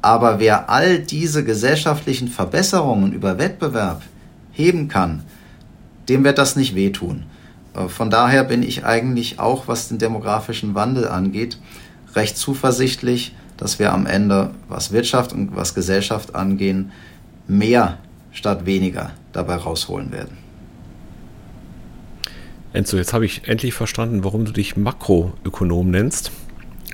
Aber 0.00 0.38
wer 0.38 0.70
all 0.70 1.00
diese 1.00 1.44
gesellschaftlichen 1.44 2.28
Verbesserungen 2.28 3.12
über 3.12 3.38
Wettbewerb 3.38 4.02
heben 4.52 4.88
kann, 4.88 5.22
dem 6.08 6.24
wird 6.24 6.38
das 6.38 6.56
nicht 6.56 6.74
wehtun. 6.74 7.24
Äh, 7.74 7.88
von 7.88 8.10
daher 8.10 8.44
bin 8.44 8.62
ich 8.62 8.84
eigentlich 8.84 9.38
auch, 9.38 9.68
was 9.68 9.88
den 9.88 9.98
demografischen 9.98 10.74
Wandel 10.74 11.08
angeht, 11.08 11.58
recht 12.14 12.36
zuversichtlich, 12.36 13.34
dass 13.56 13.78
wir 13.78 13.92
am 13.92 14.06
Ende, 14.06 14.50
was 14.68 14.92
Wirtschaft 14.92 15.32
und 15.32 15.54
was 15.54 15.74
Gesellschaft 15.74 16.34
angehen, 16.34 16.92
mehr 17.48 17.98
statt 18.32 18.66
weniger 18.66 19.10
dabei 19.32 19.56
rausholen 19.56 20.12
werden. 20.12 20.47
Enzo, 22.78 22.96
jetzt 22.96 23.12
habe 23.12 23.26
ich 23.26 23.48
endlich 23.48 23.74
verstanden, 23.74 24.22
warum 24.22 24.44
du 24.44 24.52
dich 24.52 24.76
Makroökonom 24.76 25.90
nennst. 25.90 26.30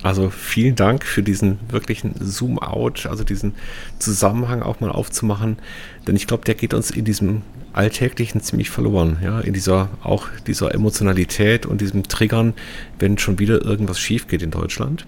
Also 0.02 0.30
vielen 0.30 0.76
Dank 0.76 1.04
für 1.04 1.22
diesen 1.22 1.58
wirklichen 1.68 2.14
Zoom-out, 2.18 3.04
also 3.04 3.22
diesen 3.22 3.54
Zusammenhang 3.98 4.62
auch 4.62 4.80
mal 4.80 4.90
aufzumachen, 4.90 5.58
denn 6.06 6.16
ich 6.16 6.26
glaube, 6.26 6.44
der 6.46 6.54
geht 6.54 6.72
uns 6.72 6.90
in 6.90 7.04
diesem 7.04 7.42
Alltäglichen 7.74 8.40
ziemlich 8.40 8.70
verloren, 8.70 9.18
ja, 9.22 9.40
in 9.40 9.52
dieser 9.52 9.90
auch 10.02 10.28
dieser 10.46 10.74
Emotionalität 10.74 11.66
und 11.66 11.82
diesem 11.82 12.04
Triggern, 12.04 12.54
wenn 12.98 13.18
schon 13.18 13.38
wieder 13.38 13.62
irgendwas 13.62 14.00
schief 14.00 14.26
geht 14.26 14.42
in 14.42 14.50
Deutschland. 14.50 15.06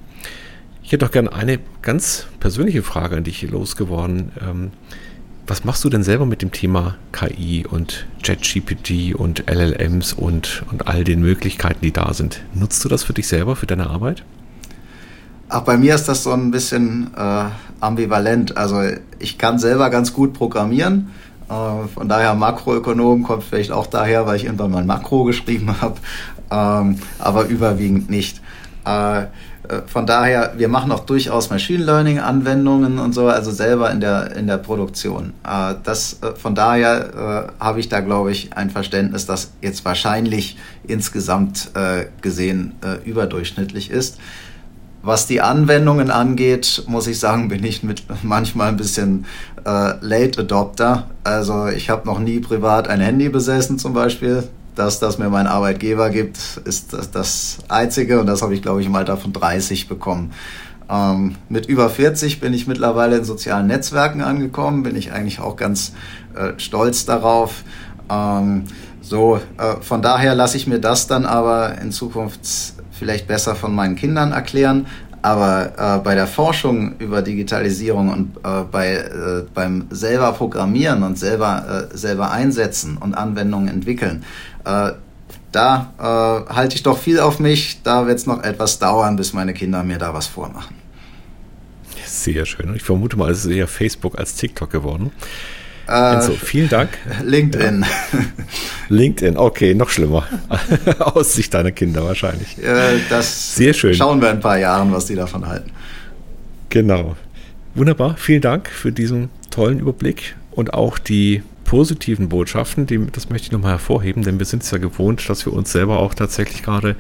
Ich 0.82 0.92
hätte 0.92 1.06
doch 1.06 1.12
gerne 1.12 1.32
eine 1.32 1.58
ganz 1.80 2.26
persönliche 2.38 2.82
Frage 2.82 3.16
an 3.16 3.24
dich 3.24 3.40
losgeworden. 3.42 4.30
Ähm, 4.46 4.72
was 5.46 5.64
machst 5.64 5.84
du 5.84 5.90
denn 5.90 6.02
selber 6.02 6.26
mit 6.26 6.42
dem 6.42 6.50
Thema 6.50 6.96
KI 7.12 7.64
und 7.68 8.06
ChatGPT 8.22 9.14
und 9.14 9.44
LLMs 9.48 10.12
und, 10.12 10.64
und 10.70 10.88
all 10.88 11.04
den 11.04 11.20
Möglichkeiten, 11.20 11.80
die 11.82 11.92
da 11.92 12.12
sind? 12.12 12.42
Nutzt 12.54 12.84
du 12.84 12.88
das 12.88 13.04
für 13.04 13.12
dich 13.12 13.28
selber, 13.28 13.54
für 13.54 13.66
deine 13.66 13.88
Arbeit? 13.88 14.24
Ach, 15.48 15.60
bei 15.60 15.76
mir 15.76 15.94
ist 15.94 16.08
das 16.08 16.24
so 16.24 16.32
ein 16.32 16.50
bisschen 16.50 17.10
äh, 17.16 17.44
ambivalent. 17.78 18.56
Also 18.56 18.82
ich 19.20 19.38
kann 19.38 19.60
selber 19.60 19.90
ganz 19.90 20.12
gut 20.12 20.34
programmieren. 20.34 21.10
Äh, 21.48 21.86
von 21.94 22.08
daher 22.08 22.34
Makroökonom 22.34 23.22
kommt 23.22 23.44
vielleicht 23.44 23.70
auch 23.70 23.86
daher, 23.86 24.26
weil 24.26 24.36
ich 24.36 24.44
irgendwann 24.44 24.72
mal 24.72 24.84
Makro 24.84 25.24
geschrieben 25.24 25.74
habe, 25.80 25.96
ähm, 26.50 26.98
aber 27.20 27.46
überwiegend 27.46 28.10
nicht. 28.10 28.40
Äh, 28.84 29.26
von 29.86 30.06
daher, 30.06 30.54
wir 30.56 30.68
machen 30.68 30.92
auch 30.92 31.00
durchaus 31.00 31.50
Machine 31.50 31.84
Learning 31.84 32.18
Anwendungen 32.18 32.98
und 32.98 33.12
so, 33.12 33.28
also 33.28 33.50
selber 33.50 33.90
in 33.90 34.00
der, 34.00 34.36
in 34.36 34.46
der 34.46 34.58
Produktion. 34.58 35.32
Äh, 35.44 35.74
das, 35.82 36.22
äh, 36.22 36.34
von 36.36 36.54
daher 36.54 37.50
äh, 37.58 37.62
habe 37.62 37.80
ich 37.80 37.88
da, 37.88 38.00
glaube 38.00 38.32
ich, 38.32 38.52
ein 38.54 38.70
Verständnis, 38.70 39.26
das 39.26 39.52
jetzt 39.60 39.84
wahrscheinlich 39.84 40.56
insgesamt 40.86 41.70
gesehen 42.22 42.74
überdurchschnittlich 43.04 43.90
ist. 43.90 44.18
Was 45.06 45.28
die 45.28 45.40
Anwendungen 45.40 46.10
angeht, 46.10 46.82
muss 46.88 47.06
ich 47.06 47.20
sagen, 47.20 47.46
bin 47.46 47.62
ich 47.62 47.84
mit 47.84 48.02
manchmal 48.24 48.68
ein 48.68 48.76
bisschen 48.76 49.24
äh, 49.64 49.94
Late 50.00 50.40
Adopter. 50.40 51.06
Also 51.22 51.68
ich 51.68 51.90
habe 51.90 52.06
noch 52.06 52.18
nie 52.18 52.40
privat 52.40 52.88
ein 52.88 53.00
Handy 53.00 53.28
besessen 53.28 53.78
zum 53.78 53.92
Beispiel. 53.92 54.42
Das, 54.76 55.00
das 55.00 55.18
mir 55.18 55.30
mein 55.30 55.46
Arbeitgeber 55.46 56.10
gibt, 56.10 56.38
ist 56.64 56.92
das, 56.92 57.10
das 57.10 57.58
Einzige 57.68 58.20
und 58.20 58.26
das 58.26 58.42
habe 58.42 58.54
ich, 58.54 58.62
glaube 58.62 58.80
ich, 58.80 58.86
im 58.86 58.94
Alter 58.94 59.16
von 59.16 59.32
30 59.32 59.88
bekommen. 59.88 60.32
Ähm, 60.88 61.34
mit 61.48 61.66
über 61.66 61.90
40 61.90 62.40
bin 62.40 62.54
ich 62.54 62.66
mittlerweile 62.66 63.16
in 63.16 63.24
sozialen 63.24 63.66
Netzwerken 63.66 64.20
angekommen, 64.20 64.82
bin 64.82 64.94
ich 64.94 65.12
eigentlich 65.12 65.40
auch 65.40 65.56
ganz 65.56 65.92
äh, 66.34 66.52
stolz 66.58 67.06
darauf. 67.06 67.64
Ähm, 68.08 68.64
so, 69.00 69.40
äh, 69.58 69.80
von 69.80 70.02
daher 70.02 70.34
lasse 70.34 70.56
ich 70.56 70.66
mir 70.66 70.78
das 70.78 71.06
dann 71.06 71.26
aber 71.26 71.78
in 71.78 71.90
Zukunft 71.90 72.40
vielleicht 72.92 73.26
besser 73.26 73.54
von 73.54 73.74
meinen 73.74 73.96
Kindern 73.96 74.32
erklären. 74.32 74.86
Aber 75.26 75.72
äh, 75.76 76.04
bei 76.04 76.14
der 76.14 76.28
Forschung 76.28 76.98
über 77.00 77.20
Digitalisierung 77.20 78.12
und 78.12 78.36
äh, 78.44 78.62
bei, 78.70 78.92
äh, 78.94 79.42
beim 79.52 79.88
selber 79.90 80.30
Programmieren 80.30 81.02
und 81.02 81.18
selber, 81.18 81.88
äh, 81.92 81.96
selber 81.96 82.30
einsetzen 82.30 82.96
und 82.96 83.14
Anwendungen 83.14 83.66
entwickeln, 83.66 84.24
äh, 84.64 84.92
da 85.50 85.92
äh, 85.98 86.54
halte 86.54 86.76
ich 86.76 86.84
doch 86.84 86.96
viel 86.96 87.18
auf 87.18 87.40
mich. 87.40 87.82
Da 87.82 88.06
wird 88.06 88.18
es 88.18 88.26
noch 88.26 88.44
etwas 88.44 88.78
dauern, 88.78 89.16
bis 89.16 89.32
meine 89.32 89.52
Kinder 89.52 89.82
mir 89.82 89.98
da 89.98 90.14
was 90.14 90.28
vormachen. 90.28 90.76
Sehr 92.04 92.46
schön. 92.46 92.76
Ich 92.76 92.84
vermute 92.84 93.16
mal, 93.16 93.32
es 93.32 93.44
ist 93.44 93.50
eher 93.50 93.66
Facebook 93.66 94.20
als 94.20 94.36
TikTok 94.36 94.70
geworden. 94.70 95.10
Also, 95.86 96.32
vielen 96.32 96.68
Dank. 96.68 96.90
LinkedIn. 97.22 97.82
Ja. 97.82 98.18
LinkedIn, 98.88 99.36
okay, 99.36 99.74
noch 99.74 99.88
schlimmer. 99.88 100.26
Aus 100.98 101.34
Sicht 101.34 101.54
deiner 101.54 101.70
Kinder 101.70 102.04
wahrscheinlich. 102.04 102.58
Äh, 102.58 102.98
das 103.08 103.54
Sehr 103.54 103.72
schön. 103.72 103.94
Schauen 103.94 104.20
wir 104.20 104.30
in 104.30 104.36
ein 104.36 104.40
paar 104.40 104.58
Jahren, 104.58 104.92
was 104.92 105.06
die 105.06 105.14
davon 105.14 105.46
halten. 105.46 105.70
Genau. 106.70 107.16
Wunderbar. 107.74 108.16
Vielen 108.16 108.40
Dank 108.40 108.68
für 108.68 108.90
diesen 108.90 109.28
tollen 109.50 109.78
Überblick 109.78 110.34
und 110.50 110.74
auch 110.74 110.98
die 110.98 111.42
positiven 111.64 112.28
Botschaften, 112.28 112.86
die, 112.86 113.06
das 113.10 113.28
möchte 113.28 113.46
ich 113.46 113.52
nochmal 113.52 113.72
hervorheben, 113.72 114.22
denn 114.22 114.38
wir 114.38 114.46
sind 114.46 114.62
es 114.62 114.70
ja 114.70 114.78
gewohnt, 114.78 115.28
dass 115.28 115.46
wir 115.46 115.52
uns 115.52 115.72
selber 115.72 115.98
auch 115.98 116.14
tatsächlich 116.14 116.62
gerade 116.62 116.96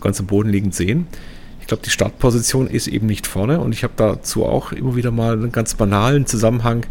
ganz 0.00 0.20
am 0.20 0.26
Boden 0.26 0.48
liegend 0.48 0.74
sehen. 0.74 1.06
Ich 1.60 1.66
glaube, 1.66 1.82
die 1.84 1.90
Startposition 1.90 2.66
ist 2.66 2.88
eben 2.88 3.06
nicht 3.06 3.26
vorne 3.26 3.60
und 3.60 3.72
ich 3.72 3.84
habe 3.84 3.92
dazu 3.96 4.44
auch 4.44 4.72
immer 4.72 4.96
wieder 4.96 5.10
mal 5.10 5.34
einen 5.34 5.52
ganz 5.52 5.74
banalen 5.74 6.26
Zusammenhang 6.26 6.82
äh, 6.82 6.86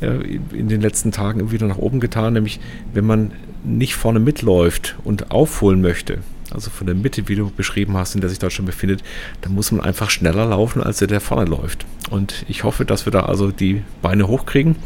in 0.00 0.68
den 0.68 0.80
letzten 0.80 1.12
Tagen 1.12 1.50
wieder 1.50 1.66
nach 1.66 1.78
oben 1.78 2.00
getan, 2.00 2.34
nämlich 2.34 2.60
wenn 2.92 3.06
man 3.06 3.32
nicht 3.64 3.94
vorne 3.94 4.20
mitläuft 4.20 4.96
und 5.04 5.30
aufholen 5.30 5.80
möchte, 5.80 6.18
also 6.52 6.70
von 6.70 6.86
der 6.86 6.94
Mitte, 6.94 7.28
wie 7.28 7.34
du 7.34 7.50
beschrieben 7.50 7.96
hast, 7.96 8.14
in 8.14 8.20
der 8.20 8.30
sich 8.30 8.38
Deutschland 8.38 8.66
befindet, 8.66 9.02
dann 9.40 9.54
muss 9.54 9.72
man 9.72 9.80
einfach 9.80 10.10
schneller 10.10 10.46
laufen, 10.46 10.82
als 10.82 10.98
der, 10.98 11.08
der 11.08 11.20
vorne 11.20 11.44
läuft. 11.44 11.86
Und 12.10 12.44
ich 12.48 12.64
hoffe, 12.64 12.84
dass 12.84 13.06
wir 13.06 13.10
da 13.10 13.20
also 13.20 13.50
die 13.50 13.82
Beine 14.02 14.28
hochkriegen 14.28 14.76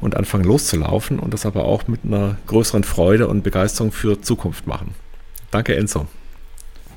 und 0.00 0.16
anfangen 0.16 0.44
loszulaufen 0.44 1.18
und 1.18 1.32
das 1.34 1.46
aber 1.46 1.64
auch 1.64 1.88
mit 1.88 2.00
einer 2.04 2.36
größeren 2.46 2.84
Freude 2.84 3.28
und 3.28 3.42
Begeisterung 3.42 3.92
für 3.92 4.20
Zukunft 4.20 4.66
machen. 4.66 4.94
Danke, 5.50 5.76
Enzo. 5.76 6.06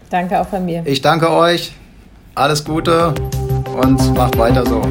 Danke 0.09 0.39
auch 0.39 0.47
von 0.47 0.65
mir. 0.65 0.83
Ich 0.85 1.01
danke 1.01 1.29
euch. 1.31 1.73
Alles 2.35 2.63
Gute 2.63 3.13
und 3.75 4.13
macht 4.13 4.37
weiter 4.37 4.65
so. 4.65 4.81